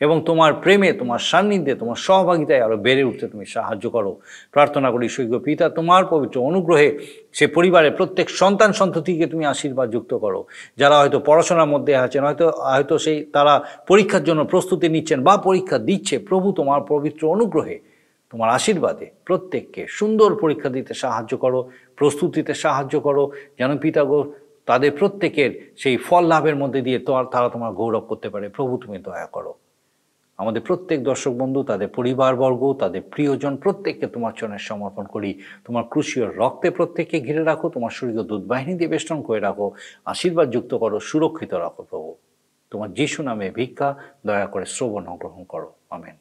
এবং 0.01 0.17
তোমার 0.29 0.51
প্রেমে, 0.63 0.89
তোমার 1.01 1.21
সান্নিধ্যে, 1.29 1.73
তোমার 1.81 1.97
সহভাগিতায় 2.05 2.61
আরও 2.65 2.77
বেড়ে 2.85 3.03
উঠতে 3.09 3.25
তুমি 3.33 3.45
সাহায্য 3.55 3.85
করো। 3.95 4.11
প্রার্থনা 4.55 4.87
করি 4.93 5.05
সৈক্য 5.15 5.35
পিতা, 5.47 5.65
তোমার 5.77 6.03
পবিত্র 6.13 6.37
অনুগ্রহে 6.49 6.89
সে 7.37 7.45
পরিবারের 7.57 7.93
প্রত্যেক 7.99 8.27
সন্তান 8.41 8.71
সন্ততিকে 8.79 9.25
তুমি 9.33 9.43
আশীর্বাদ 9.53 9.87
যুক্ত 9.95 10.11
করো। 10.23 10.39
যারা 10.81 10.95
হয়তো 11.01 11.19
পড়াশোনার 11.27 11.69
মধ্যে 11.73 11.93
আছেন, 12.05 12.21
হয়তো 12.27 12.45
হয়তো 12.73 12.95
সেই 13.05 13.17
তারা 13.35 13.53
পরীক্ষার 13.89 14.23
জন্য 14.29 14.41
প্রস্তুতি 14.53 14.87
নিচ্ছেন 14.95 15.19
বা 15.27 15.33
পরীক্ষা 15.47 15.77
দিচ্ছে, 15.89 16.15
প্রভু 16.29 16.47
তোমার 16.59 16.81
পবিত্র 16.93 17.21
অনুগ্রহে 17.35 17.77
তোমার 18.31 18.49
আশীর্বাদে 18.57 19.07
প্রত্যেককে 19.27 19.81
সুন্দর 19.99 20.29
পরীক্ষা 20.43 20.69
দিতে 20.75 20.93
সাহায্য 21.03 21.33
করো 21.43 21.59
প্রস্তুতিতে 21.99 22.53
সাহায্য 22.63 22.95
করো, 23.07 23.23
যেন 23.59 23.71
পিতাগো 23.83 24.19
তাদের 24.69 24.91
প্রত্যেকের 24.99 25.51
সেই 25.81 25.95
ফল 26.07 26.23
লাভের 26.31 26.55
মধ্যে 26.61 26.81
দিয়ে 26.87 26.99
তো 27.07 27.11
তারা 27.33 27.47
তোমার 27.55 27.71
গৌরব 27.79 28.03
করতে 28.09 28.27
পারে। 28.33 28.45
প্রভু 28.57 28.73
তুমি 28.83 28.97
দয়া 29.07 29.29
করো। 29.35 29.51
আমাদের 30.41 30.61
প্রত্যেক 30.61 31.03
দর্শক 31.03 31.31
বন্ধু, 31.31 31.63
তাদের 31.63 31.87
পরিবারবর্গ, 31.87 32.73
তাদের 32.73 33.01
প্রিয়জন 33.01 33.53
প্রত্যেককে 33.55 34.07
তোমার 34.07 34.33
চরণে 34.37 34.57
সমর্পণ 34.57 35.05
করি। 35.05 35.31
তোমার 35.65 35.83
ক্রুশীয় 35.83 36.25
রক্তে 36.35 36.69
প্রত্যেককে 36.69 37.17
ঘিরে 37.19 37.43
রাখো, 37.43 37.69
তোমার 37.69 37.89
সূর্য 37.89 38.23
দুধ 38.23 38.43
বাহিনী 38.45 38.73
দিয়ে 38.77 38.89
বেষ্টন 38.89 39.21
করে 39.21 39.39
রাখো, 39.39 39.67
আশীর্বাদ 40.05 40.47
যুক্ত 40.49 40.71
করো, 40.75 40.99
সুরক্ষিত 40.99 41.53
রাখো 41.53 41.81
প্রভু। 41.89 42.15
তোমার 42.71 42.89
যিশু 42.93 43.23
নামে 43.23 43.47
ভিক্ষা, 43.49 43.89
দয়া 44.25 44.47
করে 44.53 44.65
শ্রবণ 44.65 45.03
গ্রহণ 45.03 45.43
করো। 45.43 45.69
আমেন। 45.89 46.15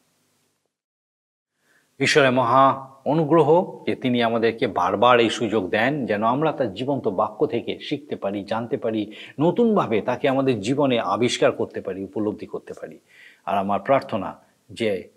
ঈশ্বরের 2.01 2.33
মহা 2.33 2.91
অনুগ্রহ 3.05 3.79
যে 3.87 3.95
তিনি 3.95 4.23
আমাদেরকে 4.23 4.67
বারবার 4.67 5.21
এই 5.21 5.31
সুযোগ 5.31 5.71
দেন 5.71 6.07
যেন 6.07 6.23
আমরা 6.23 6.53
তার 6.53 6.75
জীবন্ত 6.75 7.09
বাক্য 7.09 7.47
থেকে 7.47 7.79
শিখতে 7.79 8.17
পারি, 8.17 8.45
জানতে 8.45 8.77
পারি, 8.77 9.13
নতুনভাবে 9.41 10.01
তাকে 10.01 10.29
আমাদের 10.29 10.61
জীবনে 10.61 11.01
আবিষ্কার 11.01 11.53
করতে 11.53 11.81
পারি, 11.81 12.05
উপলব্ধি 12.05 12.47
করতে 12.47 12.73
পারি। 12.73 12.99
আর 13.47 13.59
আমার 13.59 13.81
প্রার্থনা 13.81 14.39
যে 14.71 15.09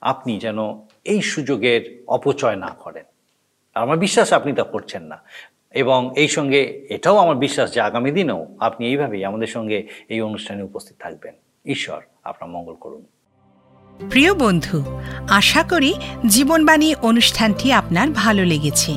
আপনি 0.00 0.38
যেন 0.38 0.58
এই 1.04 1.22
সুযোগের 1.22 2.04
অপচয় 2.06 2.56
না 2.56 2.76
করেন। 2.78 3.04
আর 3.74 3.82
আমার 3.82 3.98
বিশ্বাস 3.98 4.32
আপনি 4.32 4.52
তা 4.52 4.62
করছেন 4.62 5.02
না। 5.02 5.22
এবং 5.70 6.12
এই 6.16 6.28
সঙ্গে 6.28 6.86
এটাও 6.90 7.16
আমার 7.16 7.36
বিশ্বাস 7.36 7.74
যে 7.74 7.80
আগামী 7.80 8.10
দিনেও 8.10 8.46
আপনি 8.58 8.86
এইভাবেই 8.86 9.24
আমাদের 9.24 9.46
সঙ্গে 9.46 9.88
এই 10.08 10.20
অনুষ্ঠানে 10.20 10.62
উপস্থিত 10.62 10.96
থাকবেন। 10.98 11.34
ঈশ্বর 11.64 12.02
আপনার 12.24 12.50
মঙ্গল 12.50 12.74
করুন। 12.74 13.04
প্রিয় 14.00 14.34
বন্ধু, 14.34 14.84
আশা 15.28 15.62
করি 15.62 15.94
জীবনবাণী 16.26 16.94
অনুষ্ঠানটি 17.02 17.72
আপনার 17.72 18.10
ভালো 18.10 18.44
লেগেছে। 18.44 18.92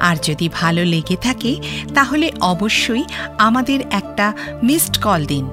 আর 0.00 0.16
যদি 0.22 0.48
ভালো 0.48 0.84
লেগে 0.84 1.16
থাকে, 1.16 1.56
তাহলে 1.94 2.32
অবশ্যই 2.40 3.04
আমাদের 3.38 3.80
একটা 3.90 4.32
মিসড 4.62 5.02
কল 5.02 5.26
দিন। 5.26 5.48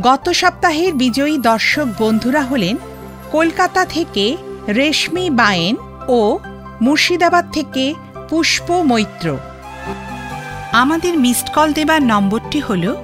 গত 0.00 0.28
সপ্তাহের 0.28 0.94
বিজয়ী 0.94 1.38
দর্শক 1.38 1.86
বন্ধুরা 1.98 2.42
হলেন 2.42 2.76
কলকাতা 3.32 3.84
থেকে 3.84 4.36
রেশমি 4.68 5.30
বায়েন 5.30 5.76
ও 6.08 6.38
মুর্শিদাবাদ 6.80 7.44
থেকে 7.52 7.94
পুষ্প 8.28 8.72
মৈত্র। 8.72 9.36
আমাদের 10.72 11.18
মিসড 11.18 11.48
কল 11.54 11.72
দেবার 11.72 12.02
নম্বরটি 12.02 12.60
হল 12.60 12.94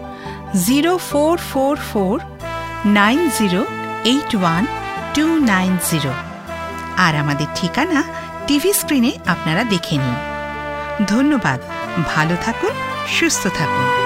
zero 0.67 0.97
four 0.97 1.37
four 1.53 1.77
four 1.93 2.21
nine 2.87 3.31
zero 3.39 3.84
eight 4.05 4.37
one 4.37 4.67
two 5.15 5.39
nine 5.39 5.77
zero 5.91 6.13
আর 6.97 7.17
আমাদের 7.17 7.47
ঠিকানা 7.55 8.03
টিভি 8.47 8.73
স্ক্রিনে 8.73 9.13
আপনারা 9.27 9.65
দেখে 9.65 9.99
নিন। 9.99 10.15
ধন্যবাদ। 11.07 11.61
ভালো 12.07 12.37
থাকুন, 12.45 12.71
সুস্থ 13.09 13.43
থাকুন। 13.43 14.04